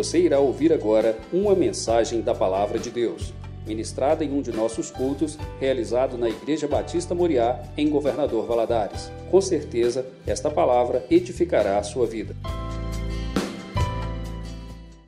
Você 0.00 0.18
irá 0.18 0.40
ouvir 0.40 0.72
agora 0.72 1.20
uma 1.30 1.54
mensagem 1.54 2.22
da 2.22 2.34
Palavra 2.34 2.78
de 2.78 2.90
Deus, 2.90 3.34
ministrada 3.66 4.24
em 4.24 4.32
um 4.32 4.40
de 4.40 4.50
nossos 4.50 4.90
cultos, 4.90 5.36
realizado 5.58 6.16
na 6.16 6.26
Igreja 6.26 6.66
Batista 6.66 7.14
Moriá, 7.14 7.62
em 7.76 7.90
Governador 7.90 8.46
Valadares. 8.46 9.10
Com 9.30 9.42
certeza, 9.42 10.10
esta 10.26 10.50
palavra 10.50 11.06
edificará 11.10 11.78
a 11.78 11.82
sua 11.82 12.06
vida. 12.06 12.34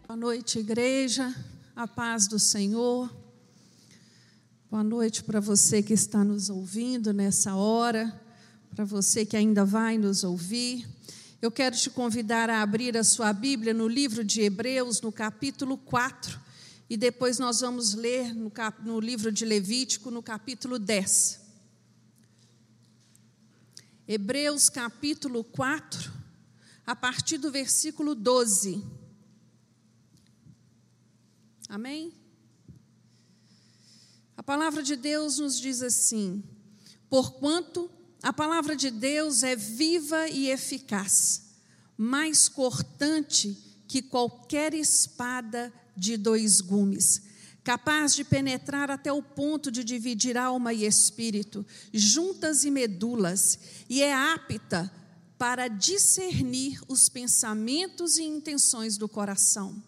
Boa 0.06 0.14
noite, 0.18 0.58
igreja. 0.58 1.34
A 1.74 1.88
paz 1.88 2.28
do 2.28 2.38
Senhor. 2.38 3.10
Boa 4.70 4.84
noite 4.84 5.24
para 5.24 5.40
você 5.40 5.82
que 5.82 5.94
está 5.94 6.22
nos 6.22 6.50
ouvindo 6.50 7.14
nessa 7.14 7.56
hora, 7.56 8.12
para 8.76 8.84
você 8.84 9.24
que 9.24 9.38
ainda 9.38 9.64
vai 9.64 9.96
nos 9.96 10.22
ouvir. 10.22 10.86
Eu 11.42 11.50
quero 11.50 11.76
te 11.76 11.90
convidar 11.90 12.48
a 12.48 12.62
abrir 12.62 12.96
a 12.96 13.02
sua 13.02 13.32
Bíblia 13.32 13.74
no 13.74 13.88
livro 13.88 14.22
de 14.22 14.42
Hebreus, 14.42 15.00
no 15.00 15.10
capítulo 15.10 15.76
4, 15.76 16.40
e 16.88 16.96
depois 16.96 17.36
nós 17.40 17.58
vamos 17.58 17.94
ler 17.94 18.32
no, 18.32 18.48
cap... 18.48 18.80
no 18.86 19.00
livro 19.00 19.32
de 19.32 19.44
Levítico, 19.44 20.08
no 20.08 20.22
capítulo 20.22 20.78
10. 20.78 21.40
Hebreus, 24.06 24.70
capítulo 24.70 25.42
4, 25.42 26.12
a 26.86 26.94
partir 26.94 27.38
do 27.38 27.50
versículo 27.50 28.14
12. 28.14 28.80
Amém? 31.68 32.12
A 34.36 34.44
palavra 34.44 34.80
de 34.80 34.94
Deus 34.94 35.40
nos 35.40 35.58
diz 35.58 35.82
assim: 35.82 36.40
Porquanto 37.10 37.90
a 38.22 38.32
palavra 38.32 38.76
de 38.76 38.90
Deus 38.90 39.42
é 39.42 39.56
viva 39.56 40.28
e 40.28 40.48
eficaz, 40.48 41.42
mais 41.98 42.48
cortante 42.48 43.58
que 43.88 44.00
qualquer 44.00 44.72
espada 44.74 45.72
de 45.96 46.16
dois 46.16 46.60
gumes, 46.60 47.22
capaz 47.64 48.14
de 48.14 48.24
penetrar 48.24 48.90
até 48.90 49.12
o 49.12 49.22
ponto 49.22 49.70
de 49.72 49.82
dividir 49.82 50.38
alma 50.38 50.72
e 50.72 50.86
espírito, 50.86 51.66
juntas 51.92 52.64
e 52.64 52.70
medulas, 52.70 53.58
e 53.88 54.02
é 54.02 54.14
apta 54.14 54.90
para 55.36 55.66
discernir 55.66 56.80
os 56.86 57.08
pensamentos 57.08 58.18
e 58.18 58.22
intenções 58.22 58.96
do 58.96 59.08
coração. 59.08 59.82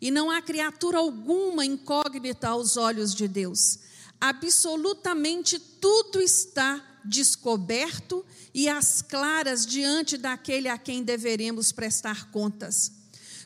E 0.00 0.10
não 0.10 0.30
há 0.30 0.42
criatura 0.42 0.98
alguma 0.98 1.64
incógnita 1.64 2.48
aos 2.48 2.76
olhos 2.76 3.14
de 3.14 3.28
Deus. 3.28 3.78
Absolutamente 4.20 5.58
tudo 5.58 6.20
está 6.20 6.87
descoberto 7.04 8.24
e 8.54 8.68
às 8.68 9.02
claras 9.02 9.64
diante 9.64 10.16
daquele 10.16 10.68
a 10.68 10.78
quem 10.78 11.02
deveremos 11.02 11.72
prestar 11.72 12.30
contas. 12.30 12.92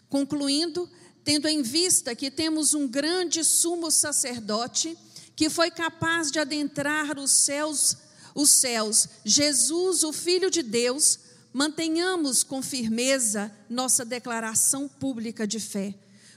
Concluindo, 0.08 0.88
tendo 1.24 1.48
em 1.48 1.62
vista 1.62 2.14
que 2.14 2.30
temos 2.30 2.74
um 2.74 2.88
grande 2.88 3.44
sumo 3.44 3.90
sacerdote 3.90 4.96
que 5.34 5.48
foi 5.48 5.70
capaz 5.70 6.30
de 6.30 6.38
adentrar 6.38 7.18
os 7.18 7.30
céus, 7.30 7.96
os 8.34 8.50
céus, 8.50 9.08
Jesus, 9.24 10.04
o 10.04 10.12
filho 10.12 10.50
de 10.50 10.62
Deus, 10.62 11.18
mantenhamos 11.52 12.42
com 12.42 12.62
firmeza 12.62 13.52
nossa 13.68 14.04
declaração 14.04 14.88
pública 14.88 15.46
de 15.46 15.60
fé, 15.60 15.94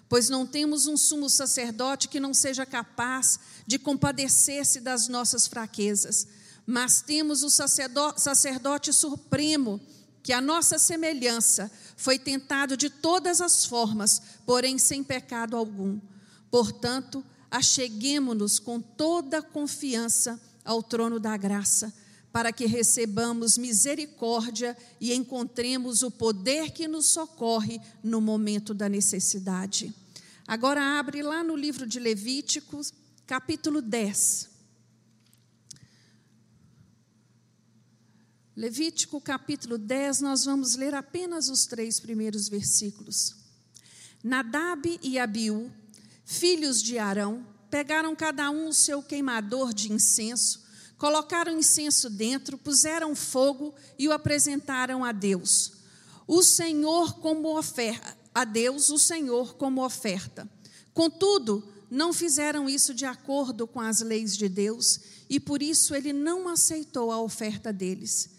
pois 0.08 0.30
não 0.30 0.46
temos 0.46 0.88
um 0.88 0.98
sumo 0.98 1.30
sacerdote 1.30 2.08
que 2.08 2.20
não 2.20 2.34
seja 2.34 2.66
capaz 2.66 3.40
de 3.66 3.80
compadecer-se 3.80 4.80
das 4.80 5.08
nossas 5.08 5.48
fraquezas 5.48 6.28
mas 6.66 7.02
temos 7.02 7.44
o 7.44 7.50
sacerdote, 7.50 8.92
supremo, 8.92 9.80
que 10.24 10.34
a 10.34 10.42
nossa 10.42 10.80
semelhança 10.80 11.72
foi 11.96 12.18
tentado 12.18 12.76
de 12.76 12.90
todas 12.90 13.42
as 13.42 13.66
formas, 13.66 14.22
porém 14.46 14.78
sem 14.78 15.04
pecado 15.04 15.56
algum. 15.56 16.00
Portanto, 16.50 17.24
acheguemo-nos 17.52 18.58
com 18.58 18.82
toda 18.82 19.42
confiança 19.42 20.42
ao 20.64 20.82
trono 20.82 21.20
da 21.20 21.38
graça, 21.38 21.94
para 22.32 22.52
que 22.52 22.66
recebamos 22.66 23.58
misericórdia 23.58 24.76
e 25.00 25.14
encontremos 25.14 26.02
o 26.02 26.10
poder 26.10 26.72
que 26.72 26.88
nos 26.88 27.06
socorre 27.06 27.80
no 28.04 28.20
momento 28.20 28.74
da 28.74 28.90
necessidade. 28.90 29.94
Agora 30.48 31.00
abre 31.00 31.22
lá 31.22 31.44
no 31.44 31.56
livro 31.56 31.88
de 31.88 32.00
Levíticos, 32.00 32.92
capítulo 33.26 33.82
10. 33.82 34.55
Levítico 38.58 39.20
capítulo 39.20 39.78
10, 39.78 40.22
nós 40.22 40.46
vamos 40.46 40.76
ler 40.76 40.96
apenas 40.96 41.50
os 41.50 41.66
três 41.66 42.00
primeiros 42.00 42.48
versículos. 42.48 43.36
Nadab 44.24 44.98
e 45.04 45.20
Abiú, 45.20 45.70
filhos 46.24 46.82
de 46.82 46.98
Arão, 46.98 47.46
pegaram 47.70 48.16
cada 48.16 48.50
um 48.50 48.70
o 48.70 48.74
seu 48.74 49.04
queimador 49.04 49.74
de 49.74 49.92
incenso, 49.92 50.64
colocaram 50.98 51.52
incenso 51.52 52.10
dentro, 52.10 52.58
puseram 52.58 53.14
fogo 53.14 53.76
e 54.00 54.08
o 54.08 54.14
apresentaram 54.14 55.04
a 55.04 55.12
Deus. 55.12 55.74
O 56.26 56.42
Senhor 56.42 57.20
como 57.20 57.60
oferta, 57.60 58.18
a 58.34 58.46
Deus 58.46 58.90
o 58.90 58.98
Senhor 58.98 59.56
como 59.56 59.84
oferta. 59.84 60.50
Contudo, 60.94 61.62
não 61.92 62.14
fizeram 62.14 62.70
isso 62.70 62.94
de 62.94 63.04
acordo 63.04 63.68
com 63.68 63.82
as 63.82 64.00
leis 64.00 64.38
de 64.38 64.48
Deus, 64.48 65.02
e 65.30 65.42
por 65.42 65.62
isso 65.62 65.94
ele 65.94 66.14
não 66.14 66.48
aceitou 66.48 67.12
a 67.12 67.20
oferta 67.20 67.74
deles. 67.74 68.35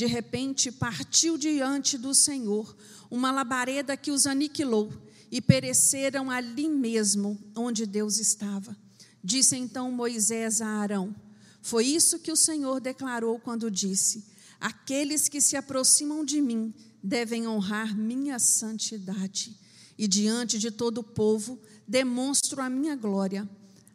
De 0.00 0.06
repente, 0.06 0.72
partiu 0.72 1.36
diante 1.36 1.98
do 1.98 2.14
Senhor 2.14 2.74
uma 3.10 3.30
labareda 3.30 3.98
que 3.98 4.10
os 4.10 4.26
aniquilou 4.26 4.90
e 5.30 5.42
pereceram 5.42 6.30
ali 6.30 6.70
mesmo 6.70 7.38
onde 7.54 7.84
Deus 7.84 8.16
estava. 8.16 8.74
Disse 9.22 9.56
então 9.56 9.92
Moisés 9.92 10.62
a 10.62 10.68
Arão: 10.68 11.14
Foi 11.60 11.84
isso 11.84 12.18
que 12.18 12.32
o 12.32 12.36
Senhor 12.36 12.80
declarou 12.80 13.38
quando 13.38 13.70
disse: 13.70 14.24
Aqueles 14.58 15.28
que 15.28 15.38
se 15.38 15.54
aproximam 15.54 16.24
de 16.24 16.40
mim 16.40 16.72
devem 17.02 17.46
honrar 17.46 17.94
minha 17.94 18.38
santidade. 18.38 19.54
E 19.98 20.08
diante 20.08 20.58
de 20.58 20.70
todo 20.70 21.02
o 21.02 21.04
povo 21.04 21.60
demonstro 21.86 22.62
a 22.62 22.70
minha 22.70 22.96
glória. 22.96 23.46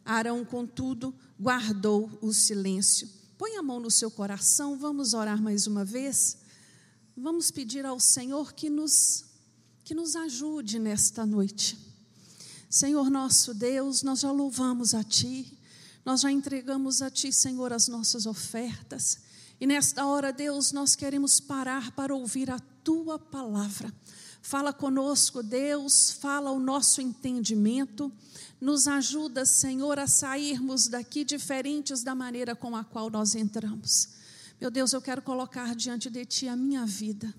Arão, 0.04 0.44
contudo, 0.44 1.12
guardou 1.36 2.16
o 2.22 2.32
silêncio. 2.32 3.08
Põe 3.38 3.56
a 3.56 3.62
mão 3.62 3.78
no 3.78 3.90
seu 3.90 4.10
coração, 4.10 4.78
vamos 4.78 5.12
orar 5.12 5.42
mais 5.42 5.66
uma 5.66 5.84
vez. 5.84 6.38
Vamos 7.14 7.50
pedir 7.50 7.84
ao 7.84 8.00
Senhor 8.00 8.52
que 8.54 8.70
nos 8.70 9.24
que 9.84 9.94
nos 9.94 10.16
ajude 10.16 10.78
nesta 10.78 11.24
noite. 11.24 11.78
Senhor 12.68 13.08
nosso 13.08 13.54
Deus, 13.54 14.02
nós 14.02 14.20
já 14.20 14.32
louvamos 14.32 14.94
a 14.94 15.04
ti. 15.04 15.56
Nós 16.04 16.22
já 16.22 16.30
entregamos 16.30 17.02
a 17.02 17.10
ti, 17.10 17.32
Senhor, 17.32 17.72
as 17.72 17.86
nossas 17.88 18.26
ofertas. 18.26 19.18
E 19.60 19.66
nesta 19.66 20.04
hora, 20.06 20.32
Deus, 20.32 20.72
nós 20.72 20.96
queremos 20.96 21.38
parar 21.38 21.92
para 21.92 22.14
ouvir 22.14 22.50
a 22.50 22.58
tua 22.82 23.18
palavra. 23.18 23.92
Fala 24.42 24.72
conosco, 24.72 25.42
Deus, 25.42 26.10
fala 26.10 26.50
o 26.50 26.58
nosso 26.58 27.00
entendimento. 27.00 28.12
Nos 28.60 28.88
ajuda, 28.88 29.44
Senhor, 29.44 29.98
a 29.98 30.06
sairmos 30.06 30.88
daqui 30.88 31.24
diferentes 31.24 32.02
da 32.02 32.14
maneira 32.14 32.56
com 32.56 32.74
a 32.74 32.82
qual 32.82 33.10
nós 33.10 33.34
entramos. 33.34 34.08
Meu 34.58 34.70
Deus, 34.70 34.92
eu 34.92 35.02
quero 35.02 35.20
colocar 35.20 35.74
diante 35.74 36.08
de 36.08 36.24
Ti 36.24 36.48
a 36.48 36.56
minha 36.56 36.86
vida. 36.86 37.32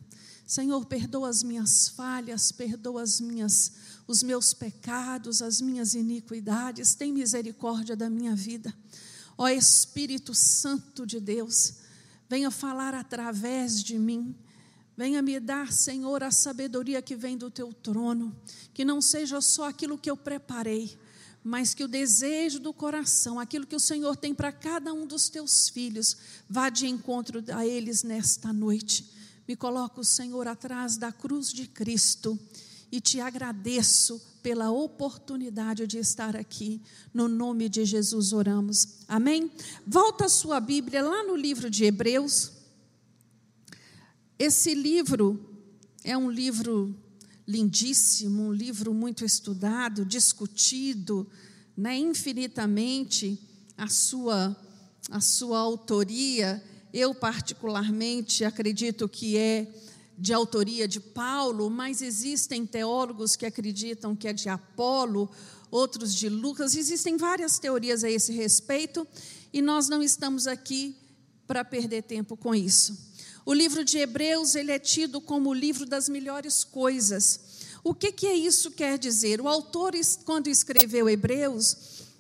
Senhor, 0.45 0.85
perdoa 0.85 1.27
as 1.27 1.44
minhas 1.44 1.89
falhas, 1.89 2.51
perdoa 2.51 3.01
as 3.01 3.19
minhas, 3.19 3.73
os 4.07 4.22
meus 4.22 4.53
pecados, 4.53 5.41
as 5.41 5.59
minhas 5.59 5.95
iniquidades. 5.95 6.94
Tem 6.94 7.11
misericórdia 7.11 7.95
da 7.95 8.09
minha 8.09 8.35
vida. 8.35 8.73
Ó 9.38 9.47
Espírito 9.50 10.33
Santo 10.33 11.06
de 11.06 11.19
Deus, 11.19 11.73
venha 12.29 12.50
falar 12.50 12.94
através 12.94 13.83
de 13.83 14.00
mim. 14.00 14.35
Venha 14.95 15.22
me 15.22 15.39
dar, 15.39 15.72
Senhor, 15.72 16.23
a 16.23 16.31
sabedoria 16.31 17.01
que 17.01 17.16
vem 17.16 17.38
do 17.38 17.51
teu 17.51 17.71
trono, 17.74 18.36
que 18.74 18.86
não 18.86 19.00
seja 19.00 19.42
só 19.42 19.68
aquilo 19.68 19.97
que 19.97 20.09
eu 20.09 20.18
preparei, 20.18 20.97
mas 21.47 21.73
que 21.73 21.83
o 21.83 21.88
desejo 21.88 22.59
do 22.59 22.73
coração, 22.73 23.39
aquilo 23.39 23.65
que 23.65 23.75
o 23.75 23.79
Senhor 23.79 24.17
tem 24.17 24.35
para 24.35 24.51
cada 24.51 24.94
um 24.94 25.07
dos 25.07 25.29
teus 25.29 25.69
filhos, 25.69 26.17
vá 26.49 26.69
de 26.69 26.88
encontro 26.88 27.41
a 27.53 27.65
eles 27.65 28.03
nesta 28.03 28.51
noite. 28.51 29.09
Me 29.47 29.55
coloco, 29.55 30.03
Senhor, 30.03 30.45
atrás 30.45 30.97
da 30.97 31.09
cruz 31.09 31.53
de 31.53 31.65
Cristo 31.65 32.38
e 32.91 32.99
te 32.99 33.21
agradeço 33.21 34.21
pela 34.44 34.71
oportunidade 34.71 35.88
de 35.88 35.97
estar 35.99 36.35
aqui. 36.35 36.81
No 37.13 37.29
nome 37.29 37.69
de 37.69 37.85
Jesus 37.85 38.33
oramos. 38.33 39.05
Amém? 39.07 39.49
Volta 39.85 40.25
a 40.25 40.29
sua 40.29 40.59
Bíblia 40.59 41.01
lá 41.01 41.23
no 41.23 41.35
livro 41.35 41.69
de 41.69 41.85
Hebreus. 41.85 42.51
Esse 44.38 44.75
livro 44.75 45.39
é 46.03 46.17
um 46.17 46.29
livro 46.29 46.94
lindíssimo, 47.47 48.44
um 48.44 48.51
livro 48.51 48.94
muito 48.94 49.23
estudado, 49.23 50.03
discutido, 50.03 51.27
né, 51.75 51.97
infinitamente 51.97 53.39
a 53.77 53.88
sua 53.88 54.55
a 55.09 55.21
sua 55.21 55.59
autoria. 55.59 56.61
Eu 56.94 57.15
particularmente 57.15 58.44
acredito 58.44 59.07
que 59.07 59.38
é 59.38 59.67
de 60.17 60.33
autoria 60.33 60.88
de 60.88 60.99
Paulo, 60.99 61.69
mas 61.69 62.01
existem 62.01 62.65
teólogos 62.65 63.35
que 63.35 63.45
acreditam 63.45 64.15
que 64.15 64.27
é 64.27 64.33
de 64.33 64.49
Apolo, 64.49 65.29
outros 65.69 66.13
de 66.13 66.27
Lucas, 66.27 66.75
existem 66.75 67.17
várias 67.17 67.59
teorias 67.59 68.03
a 68.03 68.09
esse 68.09 68.33
respeito, 68.33 69.07
e 69.53 69.61
nós 69.61 69.88
não 69.88 70.01
estamos 70.01 70.47
aqui 70.47 70.95
para 71.45 71.63
perder 71.63 72.03
tempo 72.03 72.35
com 72.35 72.55
isso. 72.55 72.97
O 73.47 73.53
livro 73.53 73.85
de 73.85 73.97
Hebreus, 73.97 74.55
ele 74.55 74.73
é 74.73 74.77
tido 74.77 75.21
como 75.21 75.49
o 75.49 75.53
livro 75.53 75.85
das 75.85 76.09
melhores 76.09 76.65
coisas. 76.65 77.39
O 77.81 77.94
que, 77.94 78.11
que 78.11 78.27
é 78.27 78.35
isso 78.35 78.71
quer 78.71 78.99
dizer? 78.99 79.39
O 79.39 79.47
autor, 79.47 79.94
quando 80.25 80.49
escreveu 80.49 81.07
Hebreus, 81.07 81.77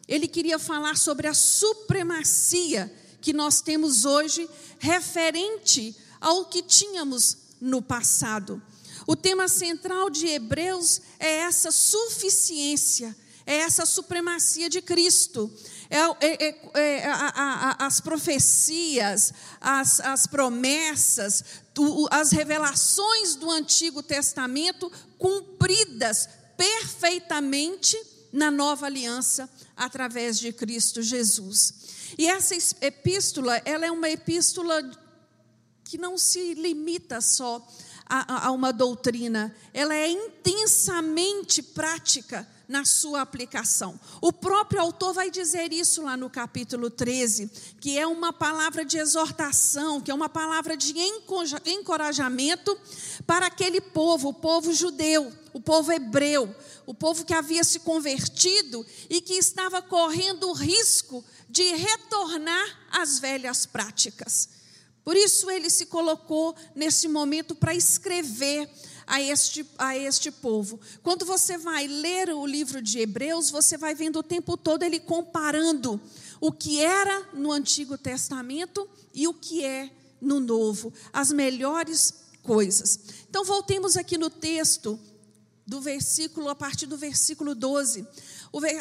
ele 0.07 0.25
queria 0.25 0.57
falar 0.57 0.95
sobre 0.95 1.27
a 1.27 1.33
supremacia 1.33 2.89
que 3.19 3.33
nós 3.33 3.59
temos 3.59 4.05
hoje 4.05 4.49
referente 4.79 5.93
ao 6.21 6.45
que 6.45 6.63
tínhamos 6.63 7.37
no 7.59 7.81
passado. 7.81 8.61
O 9.05 9.13
tema 9.13 9.49
central 9.49 10.09
de 10.09 10.27
Hebreus 10.27 11.01
é 11.19 11.39
essa 11.39 11.73
suficiência, 11.73 13.13
é 13.47 13.59
essa 13.59 13.85
supremacia 13.85 14.69
de 14.69 14.81
Cristo. 14.81 15.49
É, 15.89 15.99
é, 15.99 16.49
é, 16.49 16.81
é 16.81 17.07
a, 17.07 17.75
a, 17.79 17.85
as 17.87 18.01
profecias, 18.01 19.33
as, 19.61 20.01
as 20.01 20.27
promessas, 20.27 21.43
tu, 21.73 22.07
as 22.11 22.31
revelações 22.31 23.35
do 23.35 23.49
Antigo 23.49 24.03
Testamento 24.03 24.91
cumpridas 25.17 26.27
perfeitamente 26.57 27.97
na 28.33 28.51
nova 28.51 28.85
aliança 28.85 29.49
através 29.77 30.37
de 30.37 30.51
Cristo 30.51 31.01
Jesus. 31.01 31.73
E 32.17 32.27
essa 32.27 32.53
epístola, 32.81 33.61
ela 33.63 33.85
é 33.85 33.91
uma 33.91 34.09
epístola 34.09 34.83
que 35.85 35.97
não 35.97 36.17
se 36.17 36.53
limita 36.53 37.21
só 37.21 37.65
a, 38.05 38.47
a 38.47 38.51
uma 38.51 38.73
doutrina, 38.73 39.55
ela 39.73 39.95
é 39.95 40.09
intensamente 40.09 41.61
prática 41.61 42.45
na 42.67 42.83
sua 42.83 43.21
aplicação. 43.21 43.99
O 44.21 44.33
próprio 44.33 44.81
autor 44.81 45.13
vai 45.13 45.31
dizer 45.31 45.71
isso 45.71 46.03
lá 46.03 46.17
no 46.17 46.29
capítulo 46.29 46.89
13, 46.89 47.49
que 47.79 47.97
é 47.97 48.05
uma 48.05 48.33
palavra 48.33 48.83
de 48.83 48.97
exortação, 48.97 50.01
que 50.01 50.11
é 50.11 50.13
uma 50.13 50.29
palavra 50.29 50.75
de 50.75 50.93
encorajamento 51.65 52.77
para 53.25 53.47
aquele 53.47 53.79
povo, 53.79 54.29
o 54.29 54.33
povo 54.33 54.73
judeu, 54.73 55.31
o 55.53 55.61
povo 55.61 55.91
hebreu, 55.91 56.53
o 56.85 56.93
povo 56.93 57.25
que 57.25 57.33
havia 57.33 57.63
se 57.63 57.79
convertido 57.79 58.85
e 59.09 59.21
que 59.21 59.33
estava 59.33 59.81
correndo 59.81 60.49
o 60.49 60.53
risco 60.53 61.23
de 61.49 61.63
retornar 61.75 62.87
às 62.91 63.19
velhas 63.19 63.65
práticas. 63.65 64.49
Por 65.03 65.15
isso 65.15 65.49
ele 65.49 65.69
se 65.69 65.85
colocou 65.85 66.53
nesse 66.75 67.07
momento 67.07 67.55
para 67.55 67.73
escrever 67.73 68.69
a 69.07 69.21
este, 69.21 69.65
a 69.77 69.97
este 69.97 70.29
povo. 70.29 70.79
Quando 71.01 71.25
você 71.25 71.57
vai 71.57 71.87
ler 71.87 72.29
o 72.29 72.45
livro 72.45 72.81
de 72.81 72.99
Hebreus, 72.99 73.49
você 73.49 73.77
vai 73.77 73.95
vendo 73.95 74.19
o 74.19 74.23
tempo 74.23 74.57
todo 74.57 74.83
ele 74.83 74.99
comparando 74.99 75.99
o 76.41 76.51
que 76.51 76.81
era 76.81 77.29
no 77.33 77.51
Antigo 77.51 77.97
Testamento 77.97 78.87
e 79.13 79.27
o 79.27 79.33
que 79.33 79.63
é 79.63 79.89
no 80.19 80.39
Novo, 80.39 80.93
as 81.13 81.31
melhores 81.31 82.13
coisas. 82.43 82.99
Então 83.29 83.45
voltemos 83.45 83.95
aqui 83.95 84.17
no 84.17 84.29
texto 84.29 84.99
do 85.65 85.81
versículo 85.81 86.49
a 86.49 86.55
partir 86.55 86.85
do 86.85 86.97
versículo 86.97 87.55
12. 87.55 88.05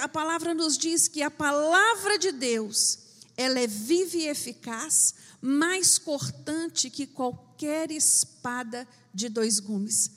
A 0.01 0.09
palavra 0.09 0.55
nos 0.55 0.77
diz 0.77 1.09
que 1.09 1.23
a 1.23 1.31
palavra 1.31 2.19
de 2.19 2.33
Deus, 2.33 2.99
ela 3.37 3.61
é 3.61 3.67
viva 3.67 4.17
e 4.17 4.29
eficaz, 4.29 5.15
mais 5.41 5.99
cortante 5.99 6.91
que 6.91 7.07
qualquer 7.07 7.91
espada 7.91 8.87
de 9.13 9.29
dois 9.29 9.61
gumes, 9.61 10.11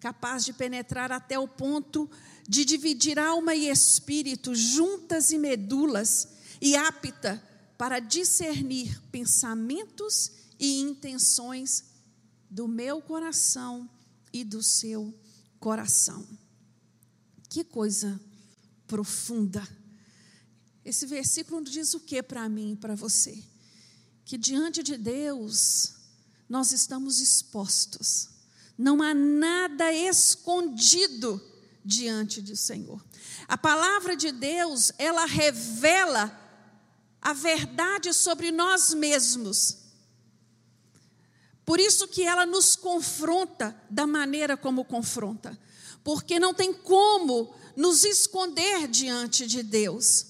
capaz 0.00 0.44
de 0.44 0.52
penetrar 0.52 1.10
até 1.10 1.38
o 1.38 1.48
ponto 1.48 2.10
de 2.48 2.64
dividir 2.64 3.18
alma 3.18 3.54
e 3.54 3.68
espírito, 3.68 4.54
juntas 4.54 5.30
e 5.30 5.38
medulas, 5.38 6.28
e 6.60 6.76
apta 6.76 7.42
para 7.76 7.98
discernir 7.98 9.00
pensamentos 9.10 10.32
e 10.58 10.80
intenções 10.80 11.84
do 12.48 12.66
meu 12.66 13.02
coração 13.02 13.88
e 14.32 14.44
do 14.44 14.62
seu 14.62 15.14
coração. 15.58 16.26
Que 17.48 17.64
coisa 17.64 18.20
profunda. 18.86 19.66
Esse 20.84 21.04
versículo 21.06 21.62
diz 21.64 21.94
o 21.94 22.00
que 22.00 22.22
para 22.22 22.48
mim 22.48 22.72
e 22.72 22.76
para 22.76 22.94
você? 22.94 23.42
que 24.26 24.36
diante 24.36 24.82
de 24.82 24.96
Deus 24.96 25.94
nós 26.48 26.72
estamos 26.72 27.20
expostos. 27.20 28.28
Não 28.76 29.02
há 29.02 29.14
nada 29.14 29.92
escondido 29.92 31.42
diante 31.84 32.42
do 32.42 32.56
Senhor. 32.56 33.02
A 33.48 33.56
palavra 33.56 34.16
de 34.16 34.32
Deus, 34.32 34.92
ela 34.98 35.24
revela 35.24 36.36
a 37.22 37.32
verdade 37.32 38.12
sobre 38.12 38.50
nós 38.50 38.92
mesmos. 38.92 39.78
Por 41.64 41.80
isso 41.80 42.06
que 42.06 42.22
ela 42.22 42.46
nos 42.46 42.76
confronta 42.76 43.76
da 43.90 44.06
maneira 44.06 44.56
como 44.56 44.84
confronta, 44.84 45.58
porque 46.04 46.38
não 46.38 46.54
tem 46.54 46.72
como 46.72 47.52
nos 47.76 48.04
esconder 48.04 48.86
diante 48.86 49.46
de 49.46 49.62
Deus. 49.62 50.26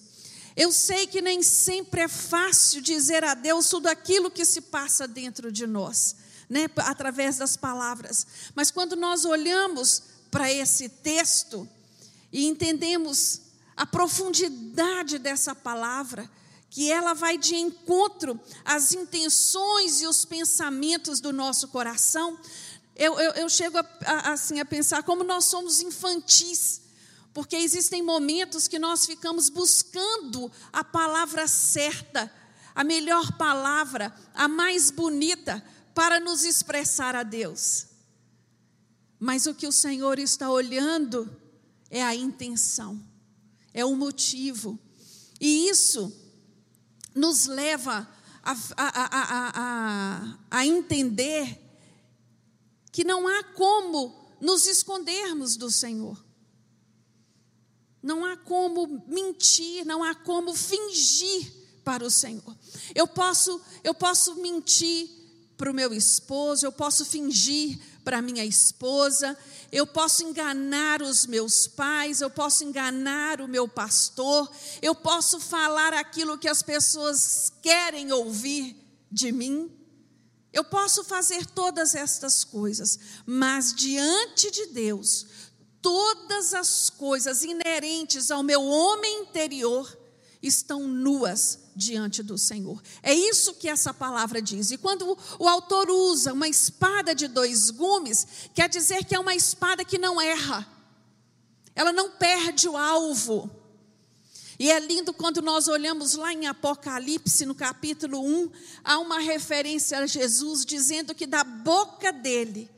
Eu 0.57 0.73
sei 0.73 1.07
que 1.07 1.21
nem 1.21 1.43
sempre 1.43 2.01
é 2.01 2.09
fácil 2.09 2.81
dizer 2.81 3.23
a 3.23 3.35
Deus 3.35 3.69
tudo 3.69 3.87
aquilo 3.87 4.31
que 4.31 4.47
se 4.47 4.63
passa 4.63 5.07
dentro 5.07 5.53
de 5.53 5.67
nós, 5.67 6.17
né, 6.49 6.69
através 6.79 7.39
das 7.39 7.57
palavras. 7.57 8.27
Mas 8.55 8.71
quando 8.71 8.97
nós 8.97 9.25
olhamos 9.25 10.03
para 10.31 10.53
esse 10.53 10.89
texto 10.89 11.69
e 12.33 12.47
entendemos 12.47 13.43
a 13.77 13.87
profundidade 13.87 15.19
dessa 15.19 15.55
palavra, 15.55 16.31
que 16.71 16.91
ela 16.91 17.15
vai 17.15 17.39
de 17.39 17.57
encontro 17.57 18.39
às 18.65 18.93
intenções 18.93 20.01
e 20.01 20.07
os 20.07 20.25
pensamentos 20.25 21.21
do 21.21 21.33
nosso 21.33 21.69
coração, 21.69 22.39
eu, 22.95 23.19
eu, 23.19 23.33
eu 23.33 23.49
chego 23.49 23.79
a, 23.79 23.87
a, 24.05 24.33
assim 24.33 24.61
a 24.61 24.65
pensar 24.65 25.03
como 25.03 25.23
nós 25.23 25.45
somos 25.45 25.81
infantis 25.81 26.87
porque 27.37 27.55
existem 27.55 28.03
momentos 28.03 28.67
que 28.67 28.79
nós 28.79 29.05
ficamos 29.05 29.51
buscando 29.51 30.51
a 30.73 30.83
palavra 30.83 31.47
certa, 31.47 32.33
a 32.75 32.83
melhor 32.83 33.31
palavra, 33.33 34.11
a 34.35 34.49
mais 34.49 34.91
bonita, 34.91 35.63
para 35.97 36.21
nos 36.21 36.45
expressar 36.45 37.17
a 37.17 37.23
Deus. 37.23 37.87
Mas 39.19 39.47
o 39.47 39.55
que 39.55 39.67
o 39.67 39.73
Senhor 39.73 40.19
está 40.19 40.51
olhando 40.51 41.35
é 41.89 42.03
a 42.03 42.15
intenção, 42.15 43.03
é 43.73 43.83
o 43.83 43.97
motivo. 43.97 44.79
E 45.41 45.71
isso 45.71 46.15
nos 47.15 47.47
leva 47.47 48.07
a, 48.43 48.53
a, 48.77 49.63
a, 49.63 50.39
a, 50.51 50.67
entender 50.67 51.59
que 52.93 53.03
não 53.03 53.27
há 53.27 53.43
como 53.43 54.37
nos 54.39 54.67
escondermos 54.67 55.57
do 55.57 55.71
Senhor. 55.71 56.23
Não 58.03 58.23
há 58.23 58.37
como 58.37 59.03
mentir, 59.09 59.87
não 59.87 60.05
há 60.05 60.15
como 60.15 60.55
fingir 60.55 61.51
para 61.83 62.05
o 62.05 62.11
Senhor. 62.11 62.55
Eu 62.95 63.09
posso, 63.09 63.59
eu 63.83 63.95
posso 63.95 64.35
mentir 64.43 65.16
para 65.57 65.71
o 65.71 65.75
meu 65.75 65.93
esposo, 65.93 66.67
eu 66.67 66.73
posso 66.73 67.05
fingir 67.05 67.79
para 68.05 68.23
minha 68.23 68.45
esposa, 68.45 69.37
eu 69.73 69.87
posso 69.87 70.23
enganar 70.23 71.03
os 71.03 71.27
meus 71.27 71.67
pais, 71.67 72.21
eu 72.21 72.31
posso 72.31 72.63
enganar 72.63 73.41
o 73.41 73.49
meu 73.49 73.67
pastor, 73.67 74.51
eu 74.81 74.95
posso 74.95 75.41
falar 75.41 75.93
aquilo 75.93 76.39
que 76.39 76.49
as 76.49 76.63
pessoas 76.63 77.53
querem 77.63 78.13
ouvir 78.13 78.77
de 79.11 79.33
mim. 79.33 79.71
Eu 80.53 80.65
posso 80.65 81.05
fazer 81.05 81.45
todas 81.47 81.95
estas 81.95 82.45
coisas, 82.45 82.99
mas 83.27 83.75
diante 83.75 84.51
de 84.51 84.67
Deus, 84.67 85.27
todas 85.83 86.55
as 86.55 86.89
coisas 86.89 87.43
inerentes 87.43 88.31
ao 88.31 88.43
meu 88.43 88.63
homem 88.63 89.23
interior 89.23 89.99
estão 90.43 90.87
nuas 90.87 91.66
diante 91.77 92.23
do 92.23 92.39
Senhor. 92.39 92.83
É 93.03 93.13
isso 93.13 93.55
que 93.55 93.69
essa 93.69 93.93
palavra 93.93 94.41
diz. 94.41 94.71
E 94.71 94.79
quando 94.79 95.17
o 95.39 95.47
autor 95.47 95.91
usa 95.91 96.33
uma 96.33 96.49
espada 96.49 97.15
de 97.15 97.29
dois 97.29 97.71
gumes, 97.71 98.27
quer 98.55 98.69
dizer 98.69 99.05
que 99.05 99.15
é 99.15 99.21
uma 99.21 99.35
espada 99.35 99.85
que 99.85 99.99
não 99.99 100.21
erra, 100.21 100.67
ela 101.75 101.93
não 101.93 102.11
perde 102.11 102.69
o 102.69 102.77
alvo. 102.77 103.51
E 104.59 104.71
é 104.71 104.81
lindo 104.81 105.13
quando 105.13 105.43
nós 105.43 105.69
olhamos 105.69 106.15
lá 106.15 106.33
em 106.33 106.47
Apocalipse, 106.47 107.45
no 107.45 107.55
capítulo 107.55 108.25
1, 108.25 108.51
há 108.83 108.99
uma 108.99 109.19
referência 109.19 109.99
a 109.99 110.07
Jesus 110.07 110.65
dizendo 110.65 111.15
que 111.15 111.27
da 111.27 111.45
boca 111.45 112.11
dele 112.11 112.71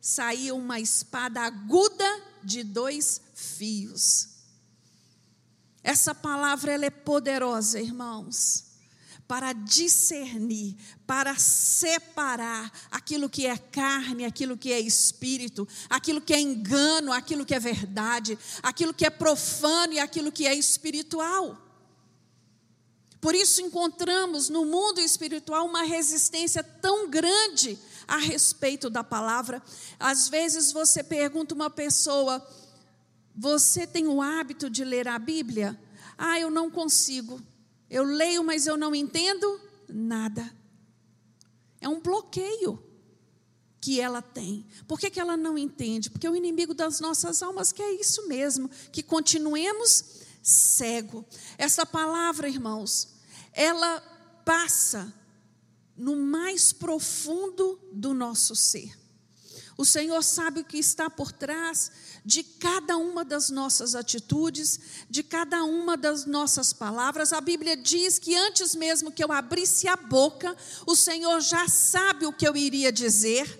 saía 0.00 0.54
uma 0.54 0.80
espada 0.80 1.42
aguda 1.42 2.22
de 2.42 2.64
dois 2.64 3.20
fios. 3.34 4.37
Essa 5.82 6.14
palavra 6.14 6.72
ela 6.72 6.86
é 6.86 6.90
poderosa, 6.90 7.80
irmãos, 7.80 8.64
para 9.26 9.52
discernir, 9.52 10.76
para 11.06 11.36
separar 11.36 12.72
aquilo 12.90 13.28
que 13.28 13.46
é 13.46 13.56
carne, 13.56 14.24
aquilo 14.24 14.56
que 14.56 14.72
é 14.72 14.80
espírito, 14.80 15.68
aquilo 15.88 16.20
que 16.20 16.32
é 16.32 16.40
engano, 16.40 17.12
aquilo 17.12 17.44
que 17.44 17.54
é 17.54 17.60
verdade, 17.60 18.38
aquilo 18.62 18.94
que 18.94 19.04
é 19.04 19.10
profano 19.10 19.92
e 19.92 19.98
aquilo 19.98 20.32
que 20.32 20.46
é 20.46 20.54
espiritual. 20.54 21.56
Por 23.20 23.34
isso 23.34 23.60
encontramos 23.60 24.48
no 24.48 24.64
mundo 24.64 25.00
espiritual 25.00 25.66
uma 25.66 25.82
resistência 25.82 26.62
tão 26.62 27.10
grande 27.10 27.78
a 28.06 28.16
respeito 28.16 28.88
da 28.88 29.02
palavra. 29.02 29.62
Às 29.98 30.28
vezes 30.28 30.72
você 30.72 31.02
pergunta 31.02 31.54
uma 31.54 31.68
pessoa: 31.68 32.46
"Você 33.38 33.86
tem 33.86 34.06
o 34.06 34.20
hábito 34.20 34.68
de 34.68 34.84
ler 34.84 35.06
a 35.06 35.18
Bíblia?" 35.18 35.80
"Ah, 36.18 36.38
eu 36.38 36.50
não 36.50 36.70
consigo." 36.70 37.40
Eu 37.90 38.04
leio, 38.04 38.44
mas 38.44 38.66
eu 38.66 38.76
não 38.76 38.94
entendo 38.94 39.60
nada. 39.88 40.52
É 41.80 41.88
um 41.88 42.00
bloqueio 42.00 42.82
que 43.80 44.00
ela 44.00 44.20
tem. 44.20 44.66
Por 44.86 44.98
que, 44.98 45.10
que 45.10 45.20
ela 45.20 45.36
não 45.36 45.56
entende? 45.56 46.10
Porque 46.10 46.28
o 46.28 46.36
inimigo 46.36 46.74
das 46.74 47.00
nossas 47.00 47.42
almas 47.42 47.72
quer 47.72 47.90
isso 47.92 48.26
mesmo, 48.28 48.68
que 48.92 49.02
continuemos 49.02 50.04
cego. 50.42 51.24
Essa 51.56 51.86
palavra, 51.86 52.48
irmãos, 52.48 53.16
ela 53.52 54.00
passa 54.44 55.12
no 55.96 56.16
mais 56.16 56.72
profundo 56.72 57.80
do 57.92 58.12
nosso 58.12 58.54
ser. 58.54 58.98
O 59.76 59.84
Senhor 59.84 60.22
sabe 60.22 60.60
o 60.60 60.64
que 60.64 60.76
está 60.76 61.08
por 61.08 61.30
trás 61.30 61.92
de 62.28 62.42
cada 62.42 62.98
uma 62.98 63.24
das 63.24 63.48
nossas 63.48 63.94
atitudes, 63.94 64.78
de 65.08 65.22
cada 65.22 65.64
uma 65.64 65.96
das 65.96 66.26
nossas 66.26 66.74
palavras. 66.74 67.32
A 67.32 67.40
Bíblia 67.40 67.74
diz 67.74 68.18
que 68.18 68.36
antes 68.36 68.74
mesmo 68.74 69.10
que 69.10 69.24
eu 69.24 69.32
abrisse 69.32 69.88
a 69.88 69.96
boca, 69.96 70.54
o 70.86 70.94
Senhor 70.94 71.40
já 71.40 71.66
sabe 71.68 72.26
o 72.26 72.32
que 72.32 72.46
eu 72.46 72.54
iria 72.54 72.92
dizer. 72.92 73.58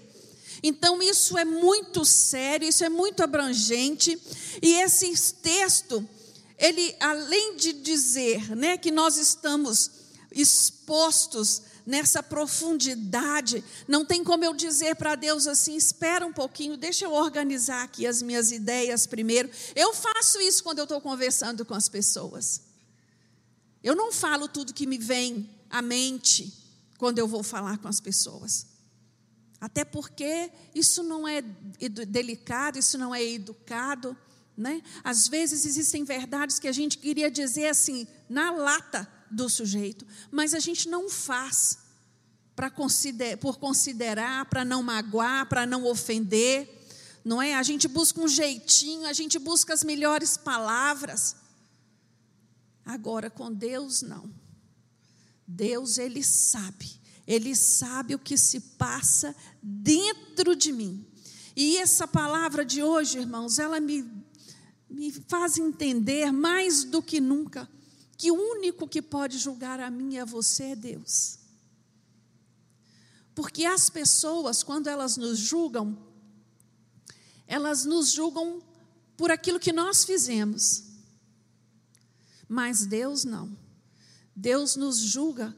Então, 0.62 1.02
isso 1.02 1.38
é 1.38 1.46
muito 1.46 2.04
sério, 2.04 2.68
isso 2.68 2.84
é 2.84 2.90
muito 2.90 3.22
abrangente, 3.22 4.20
e 4.60 4.74
esse 4.74 5.32
texto, 5.36 6.06
ele, 6.58 6.94
além 7.00 7.56
de 7.56 7.72
dizer 7.72 8.54
né, 8.54 8.76
que 8.76 8.90
nós 8.90 9.16
estamos 9.16 9.90
expostos 10.30 11.62
nessa 11.88 12.22
profundidade. 12.22 13.64
Não 13.88 14.04
tem 14.04 14.22
como 14.22 14.44
eu 14.44 14.52
dizer 14.52 14.94
para 14.94 15.14
Deus 15.14 15.46
assim: 15.46 15.74
espera 15.74 16.26
um 16.26 16.32
pouquinho, 16.32 16.76
deixa 16.76 17.06
eu 17.06 17.12
organizar 17.12 17.82
aqui 17.82 18.06
as 18.06 18.20
minhas 18.20 18.52
ideias 18.52 19.06
primeiro. 19.06 19.50
Eu 19.74 19.94
faço 19.94 20.38
isso 20.38 20.62
quando 20.62 20.80
eu 20.80 20.84
estou 20.84 21.00
conversando 21.00 21.64
com 21.64 21.72
as 21.72 21.88
pessoas. 21.88 22.60
Eu 23.82 23.96
não 23.96 24.12
falo 24.12 24.46
tudo 24.48 24.74
que 24.74 24.86
me 24.86 24.98
vem 24.98 25.48
à 25.70 25.80
mente 25.80 26.52
quando 26.98 27.18
eu 27.18 27.26
vou 27.26 27.42
falar 27.42 27.78
com 27.78 27.88
as 27.88 28.00
pessoas. 28.00 28.66
Até 29.58 29.82
porque 29.82 30.50
isso 30.74 31.02
não 31.02 31.26
é 31.26 31.40
delicado, 31.40 32.78
isso 32.78 32.98
não 32.98 33.14
é 33.14 33.24
educado. 33.24 34.14
Né? 34.54 34.82
Às 35.02 35.26
vezes 35.26 35.64
existem 35.64 36.04
verdades 36.04 36.58
que 36.58 36.68
a 36.68 36.72
gente 36.72 36.98
queria 36.98 37.30
dizer 37.30 37.68
assim, 37.68 38.06
na 38.28 38.50
lata 38.50 39.08
do 39.30 39.48
sujeito, 39.48 40.06
mas 40.30 40.54
a 40.54 40.58
gente 40.58 40.88
não 40.88 41.08
faz 41.08 41.78
para 42.58 42.70
consider, 42.70 43.36
por 43.36 43.58
considerar, 43.58 44.46
para 44.46 44.64
não 44.64 44.82
magoar, 44.82 45.48
para 45.48 45.64
não 45.64 45.84
ofender, 45.86 46.68
não 47.24 47.40
é? 47.40 47.54
A 47.54 47.62
gente 47.62 47.86
busca 47.86 48.20
um 48.20 48.26
jeitinho, 48.26 49.06
a 49.06 49.12
gente 49.12 49.38
busca 49.38 49.72
as 49.72 49.84
melhores 49.84 50.36
palavras. 50.36 51.36
Agora 52.84 53.30
com 53.30 53.52
Deus 53.52 54.02
não. 54.02 54.28
Deus 55.46 55.98
ele 55.98 56.24
sabe. 56.24 56.98
Ele 57.26 57.54
sabe 57.54 58.14
o 58.14 58.18
que 58.18 58.36
se 58.36 58.58
passa 58.58 59.36
dentro 59.62 60.56
de 60.56 60.72
mim. 60.72 61.06
E 61.54 61.76
essa 61.76 62.08
palavra 62.08 62.64
de 62.64 62.82
hoje, 62.82 63.18
irmãos, 63.18 63.58
ela 63.58 63.78
me, 63.78 64.04
me 64.90 65.12
faz 65.12 65.58
entender 65.58 66.32
mais 66.32 66.82
do 66.82 67.00
que 67.00 67.20
nunca 67.20 67.68
que 68.18 68.32
o 68.32 68.34
único 68.34 68.86
que 68.86 69.00
pode 69.00 69.38
julgar 69.38 69.78
a 69.78 69.88
mim 69.88 70.14
e 70.14 70.18
a 70.18 70.24
você 70.24 70.64
é 70.64 70.76
Deus. 70.76 71.38
Porque 73.32 73.64
as 73.64 73.88
pessoas, 73.88 74.64
quando 74.64 74.88
elas 74.88 75.16
nos 75.16 75.38
julgam, 75.38 75.96
elas 77.46 77.84
nos 77.84 78.10
julgam 78.10 78.60
por 79.16 79.30
aquilo 79.30 79.60
que 79.60 79.72
nós 79.72 80.04
fizemos. 80.04 80.82
Mas 82.48 82.84
Deus 82.84 83.22
não. 83.22 83.56
Deus 84.34 84.74
nos 84.74 84.98
julga 84.98 85.56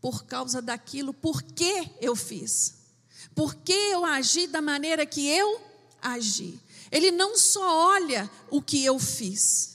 por 0.00 0.24
causa 0.26 0.62
daquilo, 0.62 1.12
por 1.12 1.42
que 1.42 1.90
eu 2.00 2.14
fiz. 2.14 2.74
Por 3.34 3.56
que 3.56 3.72
eu 3.72 4.04
agi 4.04 4.46
da 4.46 4.62
maneira 4.62 5.04
que 5.04 5.26
eu 5.26 5.60
agi. 6.00 6.60
Ele 6.92 7.10
não 7.10 7.36
só 7.36 7.88
olha 7.88 8.30
o 8.50 8.62
que 8.62 8.84
eu 8.84 8.98
fiz, 9.00 9.73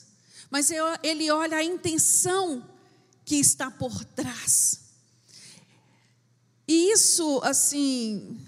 mas 0.50 0.70
ele 1.02 1.30
olha 1.30 1.58
a 1.58 1.64
intenção 1.64 2.68
que 3.24 3.36
está 3.36 3.70
por 3.70 4.04
trás. 4.04 4.80
E 6.66 6.92
isso, 6.92 7.40
assim, 7.42 8.38